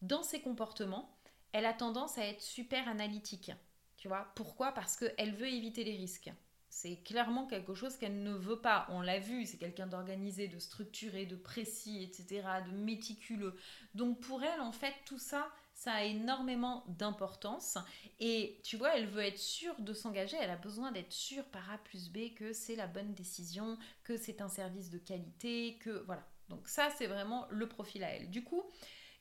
dans 0.00 0.22
ses 0.22 0.40
comportements, 0.40 1.18
elle 1.52 1.66
a 1.66 1.74
tendance 1.74 2.18
à 2.18 2.26
être 2.26 2.40
super 2.40 2.88
analytique. 2.88 3.52
Tu 3.96 4.08
vois? 4.08 4.32
Pourquoi? 4.34 4.72
Parce 4.72 4.96
qu'elle 4.96 5.34
veut 5.34 5.48
éviter 5.48 5.84
les 5.84 5.96
risques. 5.96 6.32
C'est 6.70 7.02
clairement 7.02 7.46
quelque 7.46 7.74
chose 7.74 7.96
qu'elle 7.98 8.22
ne 8.22 8.32
veut 8.32 8.60
pas. 8.60 8.86
On 8.88 9.02
l'a 9.02 9.18
vu, 9.18 9.44
c'est 9.44 9.58
quelqu'un 9.58 9.86
d'organisé, 9.86 10.48
de 10.48 10.58
structuré, 10.58 11.26
de 11.26 11.36
précis, 11.36 12.02
etc., 12.02 12.42
de 12.66 12.72
méticuleux. 12.72 13.54
Donc 13.94 14.20
pour 14.20 14.42
elle, 14.42 14.60
en 14.60 14.72
fait, 14.72 14.94
tout 15.04 15.18
ça, 15.18 15.52
ça 15.82 15.94
a 15.94 16.04
énormément 16.04 16.84
d'importance. 16.86 17.76
Et 18.20 18.60
tu 18.62 18.76
vois, 18.76 18.96
elle 18.96 19.08
veut 19.08 19.24
être 19.24 19.38
sûre 19.38 19.74
de 19.80 19.92
s'engager, 19.92 20.36
elle 20.40 20.50
a 20.50 20.56
besoin 20.56 20.92
d'être 20.92 21.12
sûre 21.12 21.44
par 21.46 21.68
A 21.72 21.78
plus 21.78 22.08
B 22.08 22.32
que 22.36 22.52
c'est 22.52 22.76
la 22.76 22.86
bonne 22.86 23.14
décision, 23.14 23.76
que 24.04 24.16
c'est 24.16 24.40
un 24.40 24.48
service 24.48 24.90
de 24.90 24.98
qualité, 24.98 25.78
que 25.80 26.04
voilà. 26.06 26.24
Donc 26.50 26.68
ça, 26.68 26.88
c'est 26.96 27.08
vraiment 27.08 27.48
le 27.50 27.68
profil 27.68 28.04
à 28.04 28.10
elle. 28.10 28.30
Du 28.30 28.44
coup, 28.44 28.62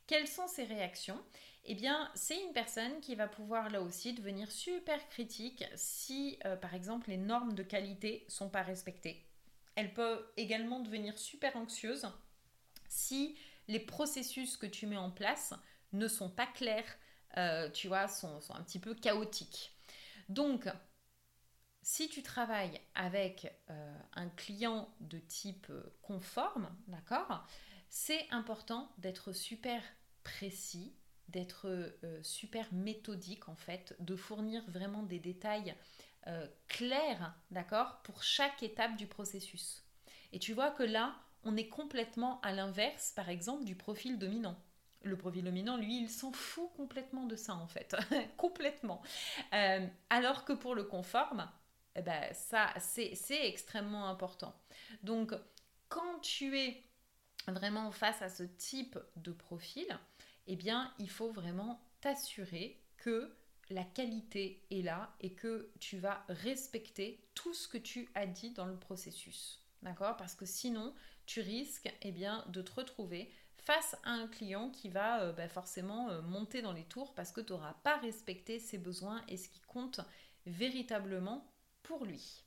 quelles 0.05 0.27
sont 0.27 0.47
ses 0.47 0.65
réactions? 0.65 1.19
Eh 1.65 1.73
bien, 1.73 2.11
c'est 2.13 2.39
une 2.39 2.53
personne 2.53 2.99
qui 3.01 3.15
va 3.15 3.27
pouvoir 3.27 3.71
là 3.71 3.81
aussi 3.81 4.13
devenir 4.13 4.51
super 4.51 5.09
critique 5.09 5.63
si, 5.75 6.37
euh, 6.45 6.55
par 6.55 6.75
exemple, 6.75 7.09
les 7.09 7.17
normes 7.17 7.53
de 7.53 7.63
qualité 7.63 8.23
sont 8.27 8.49
pas 8.49 8.61
respectées. 8.61 9.25
Elle 9.73 9.95
peut 9.95 10.27
également 10.37 10.79
devenir 10.79 11.17
super 11.17 11.55
anxieuse 11.55 12.07
si 12.87 13.35
les 13.67 13.79
processus 13.79 14.57
que 14.57 14.67
tu 14.67 14.85
mets 14.85 14.97
en 14.97 15.09
place 15.09 15.55
ne 15.93 16.07
sont 16.07 16.29
pas 16.29 16.47
clairs, 16.47 16.97
euh, 17.37 17.69
tu 17.69 17.87
vois, 17.87 18.07
sont, 18.07 18.39
un 18.49 18.63
petit 18.63 18.79
peu 18.79 18.93
chaotiques. 18.93 19.75
Donc, 20.29 20.67
si 21.81 22.09
tu 22.09 22.21
travailles 22.21 22.79
avec 22.95 23.53
euh, 23.69 23.97
un 24.13 24.29
client 24.29 24.93
de 24.99 25.19
type 25.19 25.67
euh, 25.69 25.83
conforme, 26.01 26.69
d'accord, 26.87 27.45
c'est 27.89 28.27
important 28.31 28.91
d'être 28.99 29.33
super 29.33 29.81
précis, 30.23 30.95
d'être 31.27 31.93
super 32.23 32.71
méthodique 32.73 33.47
en 33.49 33.55
fait, 33.55 33.95
de 33.99 34.15
fournir 34.15 34.63
vraiment 34.69 35.03
des 35.03 35.19
détails 35.19 35.75
clairs, 36.67 37.33
d'accord, 37.51 38.01
pour 38.03 38.21
chaque 38.21 38.63
étape 38.63 38.95
du 38.95 39.07
processus. 39.07 39.83
Et 40.33 40.39
tu 40.39 40.53
vois 40.53 40.71
que 40.71 40.83
là, 40.83 41.15
on 41.43 41.57
est 41.57 41.67
complètement 41.67 42.39
à 42.41 42.53
l'inverse, 42.53 43.11
par 43.15 43.29
exemple, 43.29 43.63
du 43.63 43.75
profil 43.75 44.19
dominant. 44.19 44.57
Le 45.03 45.17
profil 45.17 45.43
dominant, 45.43 45.77
lui, 45.77 46.01
il 46.01 46.09
s'en 46.09 46.31
fout 46.31 46.69
complètement 46.75 47.25
de 47.25 47.35
ça, 47.35 47.55
en 47.55 47.67
fait. 47.67 47.95
complètement. 48.37 49.01
Euh, 49.53 49.87
alors 50.09 50.45
que 50.45 50.53
pour 50.53 50.75
le 50.75 50.83
conforme, 50.83 51.49
eh 51.95 52.01
ben, 52.01 52.33
ça, 52.33 52.73
c'est 52.79 53.47
extrêmement 53.47 54.07
important. 54.07 54.55
Donc, 55.03 55.33
quand 55.89 56.19
tu 56.21 56.57
es 56.57 56.83
vraiment 57.47 57.91
face 57.91 58.21
à 58.21 58.29
ce 58.29 58.43
type 58.43 58.97
de 59.17 59.31
profil, 59.31 59.87
eh 60.47 60.55
bien, 60.55 60.93
il 60.99 61.09
faut 61.09 61.31
vraiment 61.31 61.81
t'assurer 61.99 62.81
que 62.97 63.35
la 63.69 63.83
qualité 63.83 64.63
est 64.69 64.81
là 64.81 65.13
et 65.21 65.33
que 65.33 65.71
tu 65.79 65.97
vas 65.97 66.25
respecter 66.29 67.23
tout 67.33 67.53
ce 67.53 67.67
que 67.67 67.77
tu 67.77 68.09
as 68.15 68.25
dit 68.25 68.51
dans 68.51 68.65
le 68.65 68.77
processus. 68.77 69.59
D'accord? 69.81 70.17
Parce 70.17 70.35
que 70.35 70.45
sinon, 70.45 70.93
tu 71.25 71.41
risques 71.41 71.91
eh 72.01 72.11
bien, 72.11 72.45
de 72.49 72.61
te 72.61 72.71
retrouver 72.71 73.31
face 73.61 73.95
à 74.03 74.11
un 74.11 74.27
client 74.27 74.69
qui 74.69 74.89
va 74.89 75.21
euh, 75.21 75.33
bah, 75.33 75.47
forcément 75.47 76.09
euh, 76.09 76.21
monter 76.21 76.61
dans 76.61 76.73
les 76.73 76.83
tours 76.83 77.13
parce 77.13 77.31
que 77.31 77.41
tu 77.41 77.53
n'auras 77.53 77.75
pas 77.83 77.97
respecté 77.97 78.59
ses 78.59 78.77
besoins 78.77 79.21
et 79.27 79.37
ce 79.37 79.49
qui 79.49 79.61
compte 79.61 80.01
véritablement 80.45 81.47
pour 81.83 82.05
lui. 82.05 82.43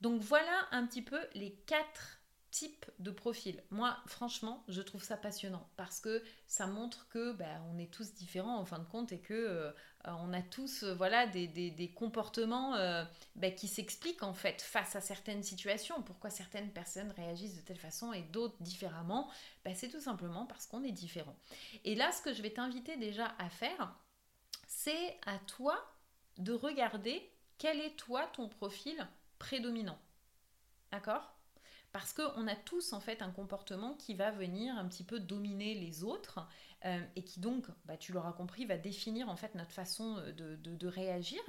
Donc 0.00 0.20
voilà 0.20 0.66
un 0.72 0.86
petit 0.86 1.02
peu 1.02 1.20
les 1.34 1.52
quatre 1.66 2.20
type 2.54 2.86
de 3.00 3.10
profil. 3.10 3.60
Moi, 3.72 3.96
franchement, 4.06 4.62
je 4.68 4.80
trouve 4.80 5.02
ça 5.02 5.16
passionnant 5.16 5.68
parce 5.76 5.98
que 5.98 6.22
ça 6.46 6.68
montre 6.68 7.08
que 7.08 7.32
ben, 7.32 7.60
on 7.72 7.78
est 7.78 7.92
tous 7.92 8.14
différents 8.14 8.58
en 8.58 8.64
fin 8.64 8.78
de 8.78 8.84
compte 8.84 9.10
et 9.10 9.18
que 9.18 9.34
euh, 9.34 9.72
on 10.04 10.32
a 10.32 10.40
tous 10.40 10.84
euh, 10.84 10.94
voilà 10.94 11.26
des, 11.26 11.92
comportements 11.96 12.76
euh, 12.76 13.04
ben, 13.34 13.52
qui 13.52 13.66
s'expliquent 13.66 14.22
en 14.22 14.34
fait 14.34 14.62
face 14.62 14.94
à 14.94 15.00
certaines 15.00 15.42
situations. 15.42 16.00
Pourquoi 16.02 16.30
certaines 16.30 16.70
personnes 16.70 17.10
réagissent 17.16 17.56
de 17.56 17.60
telle 17.62 17.76
façon 17.76 18.12
et 18.12 18.22
d'autres 18.22 18.62
différemment? 18.62 19.28
Ben, 19.64 19.74
C'est 19.74 19.88
tout 19.88 20.00
simplement 20.00 20.46
parce 20.46 20.68
qu'on 20.68 20.84
est 20.84 20.92
différent. 20.92 21.34
Et 21.82 21.96
là, 21.96 22.12
ce 22.12 22.22
que 22.22 22.32
je 22.32 22.40
vais 22.40 22.50
t'inviter 22.50 22.96
déjà 22.96 23.34
à 23.38 23.50
faire, 23.50 23.96
c'est 24.68 25.18
à 25.26 25.38
toi 25.40 25.84
de 26.38 26.52
regarder 26.52 27.28
quel 27.58 27.80
est 27.80 27.96
toi 27.96 28.28
ton 28.28 28.48
profil 28.48 29.08
prédominant. 29.40 29.98
D'accord? 30.92 31.33
Parce 31.94 32.12
qu'on 32.12 32.48
a 32.48 32.56
tous 32.56 32.92
en 32.92 32.98
fait 32.98 33.22
un 33.22 33.30
comportement 33.30 33.94
qui 33.94 34.14
va 34.14 34.32
venir 34.32 34.76
un 34.76 34.84
petit 34.88 35.04
peu 35.04 35.20
dominer 35.20 35.74
les 35.74 36.02
autres 36.02 36.44
euh, 36.84 37.00
et 37.14 37.22
qui 37.22 37.38
donc, 37.38 37.66
bah, 37.84 37.96
tu 37.96 38.10
l'auras 38.10 38.32
compris, 38.32 38.66
va 38.66 38.76
définir 38.76 39.28
en 39.28 39.36
fait 39.36 39.54
notre 39.54 39.70
façon 39.70 40.16
euh, 40.18 40.56
de, 40.56 40.86
réagir. 40.88 41.40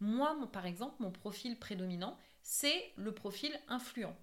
Moi, 0.00 0.34
par 0.50 0.64
exemple, 0.64 0.94
mon 1.00 1.10
profil 1.10 1.58
prédominant, 1.58 2.16
c'est 2.40 2.90
le 2.96 3.12
profil 3.12 3.52
influent. 3.68 4.16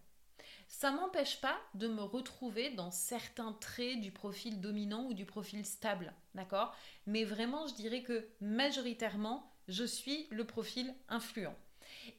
Ça 0.68 0.90
m'empêche 0.90 1.40
pas 1.40 1.60
de 1.76 1.88
me 1.88 2.02
retrouver 2.02 2.72
dans 2.72 2.90
certains 2.90 3.54
traits 3.54 4.02
du 4.02 4.12
profil 4.12 4.62
dominant 4.62 5.04
ou 5.04 5.14
du 5.14 5.28
profil 5.28 5.64
stable, 5.68 6.16
d'accord? 6.34 6.76
Mais 7.06 7.26
vraiment, 7.26 7.68
je 7.68 7.76
dirais 7.76 8.02
que 8.02 8.28
majoritairement, 8.42 9.54
je 9.68 9.84
suis 9.84 10.26
le 10.32 10.48
profil 10.48 10.96
influent. 11.10 11.56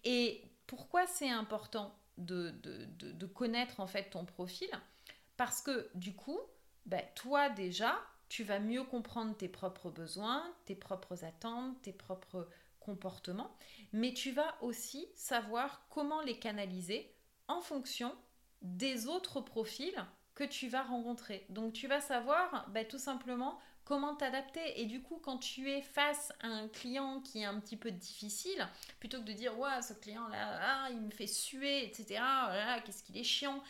Et 0.05 0.45
pourquoi 0.69 1.09
c'est 1.09 1.31
important? 1.31 2.00
De, 2.21 3.27
connaître 3.27 3.81
en 3.81 3.87
fait 3.87 4.11
ton 4.11 4.25
profil 4.25 4.69
parce 5.37 5.63
que 5.63 5.89
du 5.95 6.15
coup, 6.15 6.39
ben, 6.87 7.03
toi 7.15 7.49
déjà, 7.49 7.99
tu 8.29 8.45
vas 8.45 8.59
mieux 8.59 8.85
comprendre 8.85 9.37
tes 9.37 9.49
propres 9.49 9.91
besoins, 9.91 10.45
tes 10.67 10.75
propres 10.75 11.25
attentes, 11.25 11.81
tes 11.83 11.93
propres 11.93 12.49
comportements, 12.79 13.57
mais 13.93 14.13
tu 14.13 14.33
vas 14.33 14.57
aussi 14.63 15.09
savoir 15.15 15.87
comment 15.91 16.23
les 16.23 16.39
canaliser 16.39 17.15
en 17.49 17.61
fonction 17.61 18.15
des 18.63 19.07
autres 19.07 19.41
profils 19.41 20.05
que 20.35 20.45
tu 20.45 20.69
vas 20.69 20.83
rencontrer. 20.83 21.45
Donc 21.49 21.73
tu 21.73 21.87
vas 21.87 22.01
savoir 22.01 22.69
ben, 22.71 22.87
tout 22.87 22.99
simplement 22.99 23.59
comment 23.91 24.15
t'adapter. 24.15 24.81
Et 24.81 24.87
du 24.87 25.03
coup, 25.03 25.19
quand 25.21 25.39
tu 25.39 25.69
es 25.69 25.83
face 25.83 26.33
à 26.43 26.47
un 26.47 26.69
client 26.69 27.21
qui 27.23 27.41
est 27.41 27.45
un 27.45 27.59
petit 27.59 27.77
peu 27.77 27.91
difficile, 27.91 28.69
plutôt 29.01 29.19
que 29.19 29.25
de 29.25 29.33
dire, 29.33 29.59
ouais, 29.59 29.83
ce 29.83 29.95
client-là, 29.95 30.61
ah, 30.63 30.89
il 30.93 31.01
me 31.01 31.11
fait 31.11 31.27
suer, 31.27 31.85
etc., 31.87 32.23
qu'est-ce 32.85 33.03
qu'il 33.03 33.19
est 33.19 33.25
chiant. 33.25 33.61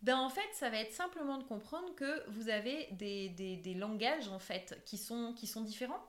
Ben 0.00 0.16
en 0.16 0.30
fait, 0.30 0.48
ça 0.54 0.70
va 0.70 0.78
être 0.78 0.94
simplement 0.94 1.36
de 1.36 1.44
comprendre 1.44 1.94
que 1.94 2.26
vous 2.30 2.48
avez 2.48 2.88
des, 2.92 3.28
des, 3.28 3.74
langages 3.74 4.28
en 4.28 4.38
fait 4.38 4.82
qui 4.86 4.96
sont, 4.96 5.34
qui 5.34 5.46
sont 5.46 5.60
différents. 5.60 6.02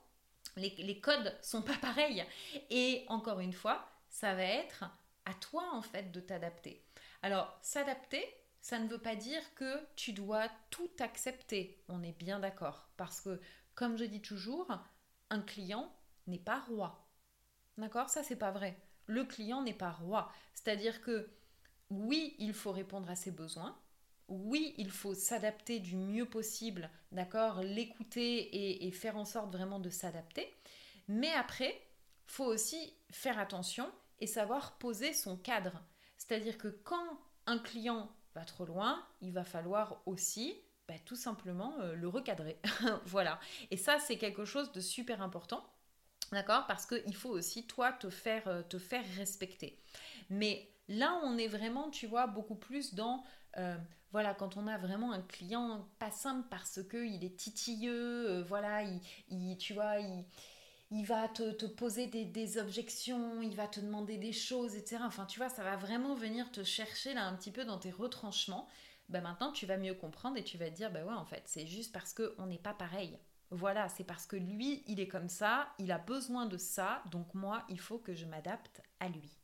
Les, 0.56 0.70
les 0.78 1.02
codes 1.02 1.38
sont 1.42 1.62
pas 1.62 1.78
pareils. 1.82 2.24
Et 2.70 3.04
encore 3.10 3.42
une 3.42 3.54
fois, 3.54 3.86
ça 4.10 4.34
va 4.34 4.44
être 4.44 4.86
à 5.26 5.34
toi 5.34 5.66
en 5.74 5.82
fait 5.82 6.10
de 6.14 6.22
t'adapter. 6.22 6.86
Alors, 7.22 7.60
s'adapter, 7.62 8.26
ça 8.68 8.80
ne 8.80 8.90
veut 8.90 8.98
pas 8.98 9.16
dire 9.16 9.42
que 9.56 9.80
tu 9.96 10.12
dois 10.12 10.50
tout 10.72 10.92
accepter. 11.00 11.82
On 11.88 12.04
est 12.04 12.18
bien 12.20 12.38
d'accord. 12.38 12.90
Parce 12.98 13.22
que, 13.22 13.40
comme 13.76 13.98
je 13.98 14.04
dis 14.04 14.20
toujours, 14.22 14.68
un 15.30 15.40
client 15.40 15.90
n'est 16.28 16.38
pas 16.38 16.60
roi. 16.60 17.08
D'accord? 17.78 18.10
Ça, 18.10 18.24
c'est 18.24 18.36
pas 18.36 18.52
vrai. 18.52 18.78
Le 19.06 19.24
client 19.24 19.62
n'est 19.62 19.74
pas 19.74 19.92
roi. 19.92 20.30
C'est-à-dire 20.54 21.00
que, 21.00 21.30
oui, 21.90 22.36
il 22.40 22.54
faut 22.54 22.74
répondre 22.74 23.10
à 23.10 23.16
ses 23.16 23.32
besoins. 23.32 23.80
Oui, 24.28 24.76
il 24.78 24.92
faut 24.92 25.14
s'adapter 25.14 25.80
du 25.80 25.96
mieux 25.96 26.26
possible, 26.26 26.90
d'accord? 27.14 27.62
L'écouter 27.62 28.86
et, 28.86 28.92
faire 28.92 29.16
en 29.16 29.24
sorte 29.24 29.50
vraiment 29.50 29.80
de 29.80 29.90
s'adapter. 29.90 30.54
Mais 31.08 31.32
après, 31.32 31.74
faut 32.26 32.44
aussi 32.44 32.94
faire 33.12 33.40
attention 33.40 33.90
et 34.20 34.28
savoir 34.28 34.78
poser 34.78 35.14
son 35.14 35.38
cadre. 35.38 35.82
C'est-à-dire 36.18 36.58
que 36.58 36.68
quand 36.68 37.22
un 37.46 37.60
client 37.60 38.12
trop 38.46 38.66
loin, 38.66 39.04
il 39.22 39.32
va 39.32 39.44
falloir 39.44 40.02
aussi 40.06 40.56
bah, 40.88 40.96
tout 41.06 41.16
simplement 41.16 41.74
euh, 41.80 41.96
le 41.96 42.08
recadrer. 42.08 42.58
voilà. 43.06 43.40
Et 43.72 43.78
ça, 43.78 44.00
c'est 44.00 44.18
quelque 44.18 44.46
chose 44.46 44.72
de 44.72 44.80
super 44.80 45.22
important. 45.22 45.66
D'accord? 46.32 46.66
Parce 46.68 46.86
qu'il 46.86 47.16
faut 47.16 47.30
aussi, 47.30 47.68
toi, 47.68 47.92
te 47.92 48.10
faire, 48.10 48.48
euh, 48.48 48.62
te 48.64 48.78
faire 48.78 49.04
respecter. 49.16 49.80
Mais 50.30 50.70
là, 50.88 51.20
on 51.24 51.38
est 51.38 51.48
vraiment, 51.48 51.90
tu 51.90 52.08
vois, 52.08 52.28
beaucoup 52.28 52.56
plus 52.56 52.94
dans... 52.94 53.24
Euh, 53.58 53.78
voilà, 54.12 54.34
quand 54.34 54.56
on 54.56 54.68
a 54.68 54.78
vraiment 54.78 55.12
un 55.12 55.22
client 55.22 55.90
pas 56.00 56.12
simple 56.12 56.48
parce 56.50 56.80
qu'il 56.90 57.26
est 57.26 57.36
titilleux, 57.36 58.42
voilà, 58.44 58.84
il, 59.30 59.58
tu 59.58 59.74
vois, 59.74 60.00
il 60.00 60.24
il 60.90 61.06
va 61.06 61.28
te, 61.28 61.66
poser 61.66 62.08
des, 62.08 62.58
objections, 62.58 63.42
il 63.42 63.56
va 63.56 63.68
te 63.68 63.80
demander 63.80 64.18
des 64.18 64.32
choses, 64.32 64.76
etc. 64.76 65.02
Enfin, 65.06 65.26
tu 65.26 65.40
vois, 65.40 65.50
ça 65.50 65.64
va 65.64 65.76
vraiment 65.76 66.16
venir 66.16 66.52
te 66.52 66.64
chercher 66.64 67.14
là 67.14 67.26
un 67.26 67.36
petit 67.36 67.52
peu 67.52 67.66
dans 67.66 67.78
tes 67.78 67.92
retranchements. 67.92 68.68
Ben 69.10 69.22
maintenant, 69.22 69.52
tu 69.52 69.66
vas 69.66 69.78
mieux 69.78 69.94
comprendre 69.94 70.38
et 70.38 70.44
tu 70.44 70.58
vas 70.58 70.70
te 70.70 70.76
dire, 70.76 70.92
ben 70.92 71.06
ouais, 71.06 71.14
en 71.14 71.26
fait, 71.26 71.44
c'est 71.46 71.68
juste 71.68 71.94
parce 71.94 72.14
qu'on 72.14 72.46
n'est 72.46 72.58
pas 72.58 72.74
pareil. 72.74 73.18
Voilà, 73.52 73.88
c'est 73.90 74.04
parce 74.04 74.26
que 74.26 74.36
lui, 74.36 74.84
il 74.88 75.00
est 75.00 75.08
comme 75.08 75.30
ça, 75.30 75.70
il 75.80 75.92
a 75.92 75.98
besoin 75.98 76.46
de 76.46 76.58
ça, 76.58 77.02
donc 77.12 77.34
moi, 77.34 77.64
il 77.70 77.80
faut 77.80 77.98
que 77.98 78.14
je 78.14 78.26
m'adapte 78.26 78.82
à 79.00 79.08
lui. 79.08 79.37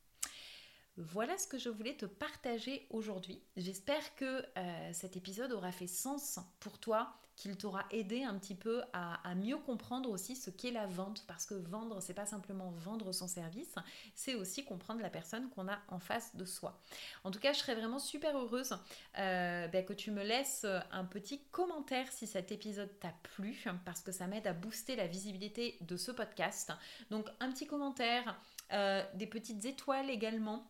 Voilà 0.97 1.39
ce 1.39 1.47
que 1.47 1.57
je 1.57 1.69
voulais 1.69 1.95
te 1.95 2.05
partager 2.05 2.85
aujourd'hui. 2.91 3.41
J'espère 3.57 4.15
que 4.15 4.45
euh, 4.57 4.93
cet 4.93 5.17
épisode 5.17 5.51
aura 5.51 5.71
fait 5.71 5.87
sens 5.87 6.39
pour 6.59 6.77
toi 6.77 7.15
qu'il 7.35 7.57
t'aura 7.57 7.83
aidé 7.89 8.23
un 8.23 8.37
petit 8.37 8.53
peu 8.53 8.83
à, 8.93 9.33
mieux 9.33 9.57
comprendre 9.57 10.11
aussi 10.11 10.35
ce 10.35 10.51
qu'est 10.51 10.69
la 10.69 10.85
vente. 10.85 11.25
Parce 11.25 11.47
que 11.47 11.55
vendre 11.55 11.99
c'est 11.99 12.13
pas 12.13 12.27
simplement 12.27 12.69
vendre 12.69 13.11
son 13.11 13.27
service 13.27 13.73
c'est 14.13 14.35
aussi 14.35 14.63
comprendre 14.65 15.01
la 15.01 15.09
personne 15.09 15.49
qu'on 15.49 15.67
a 15.67 15.79
en 15.87 15.97
face 15.97 16.35
de 16.35 16.45
soi. 16.45 16.79
En 17.23 17.31
tout 17.31 17.39
cas 17.39 17.53
je 17.53 17.57
serais 17.57 17.73
vraiment 17.73 17.97
super 17.97 18.37
heureuse 18.37 18.77
euh, 19.17 19.67
ben, 19.69 19.83
que 19.83 19.93
tu 19.93 20.11
me 20.11 20.23
laisses 20.23 20.67
un 20.91 21.05
petit 21.05 21.43
commentaire 21.45 22.11
si 22.11 22.27
cet 22.27 22.51
épisode 22.51 22.99
t'a 22.99 23.15
plu 23.23 23.65
parce 23.83 24.01
que 24.01 24.11
ça 24.11 24.27
m'aide 24.27 24.45
à 24.45 24.53
booster 24.53 24.95
la 24.95 25.07
visibilité 25.07 25.79
de 25.81 25.97
ce 25.97 26.11
podcast. 26.11 26.71
Donc 27.09 27.27
un 27.39 27.51
petit 27.51 27.65
commentaire 27.65 28.39
euh, 28.73 29.03
des 29.15 29.27
petites 29.27 29.65
étoiles 29.65 30.09
également 30.09 30.67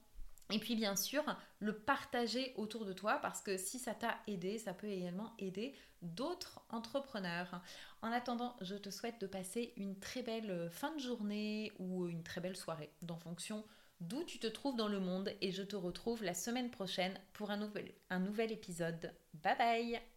Et 0.52 0.60
puis 0.60 0.76
bien 0.76 0.96
sûr, 0.96 1.24
le 1.60 1.78
partager 1.78 2.54
autour 2.58 2.86
de 2.86 2.94
toi 2.94 3.20
parce 3.22 3.42
que 3.42 3.58
si 3.58 3.80
ça 3.80 3.94
t'a 3.94 4.18
aidé, 4.28 4.58
ça 4.58 4.74
peut 4.74 4.88
également 4.88 5.34
aider 5.40 5.74
d'autres 6.02 6.62
entrepreneurs. 6.70 7.62
En 8.02 8.12
attendant, 8.12 8.56
je 8.62 8.76
te 8.76 8.90
souhaite 8.90 9.22
de 9.22 9.28
passer 9.28 9.74
une 9.78 9.98
très 10.00 10.22
belle 10.22 10.70
fin 10.72 10.94
de 10.94 11.00
journée 11.00 11.72
ou 11.80 12.08
une 12.08 12.24
très 12.24 12.42
belle 12.42 12.58
soirée, 12.58 12.92
en 13.10 13.18
fonction 13.18 13.64
d'où 14.02 14.24
tu 14.24 14.40
te 14.40 14.48
trouves 14.48 14.76
dans 14.76 14.90
le 14.90 15.00
monde 15.00 15.32
et 15.42 15.52
je 15.52 15.64
te 15.64 15.76
retrouve 15.76 16.24
la 16.24 16.34
semaine 16.34 16.70
prochaine 16.70 17.18
pour 17.34 17.52
un 17.52 17.58
nouvel, 17.58 17.94
un 18.10 18.20
nouvel 18.20 18.52
épisode. 18.52 19.14
Bye 19.34 19.58
bye 19.58 20.13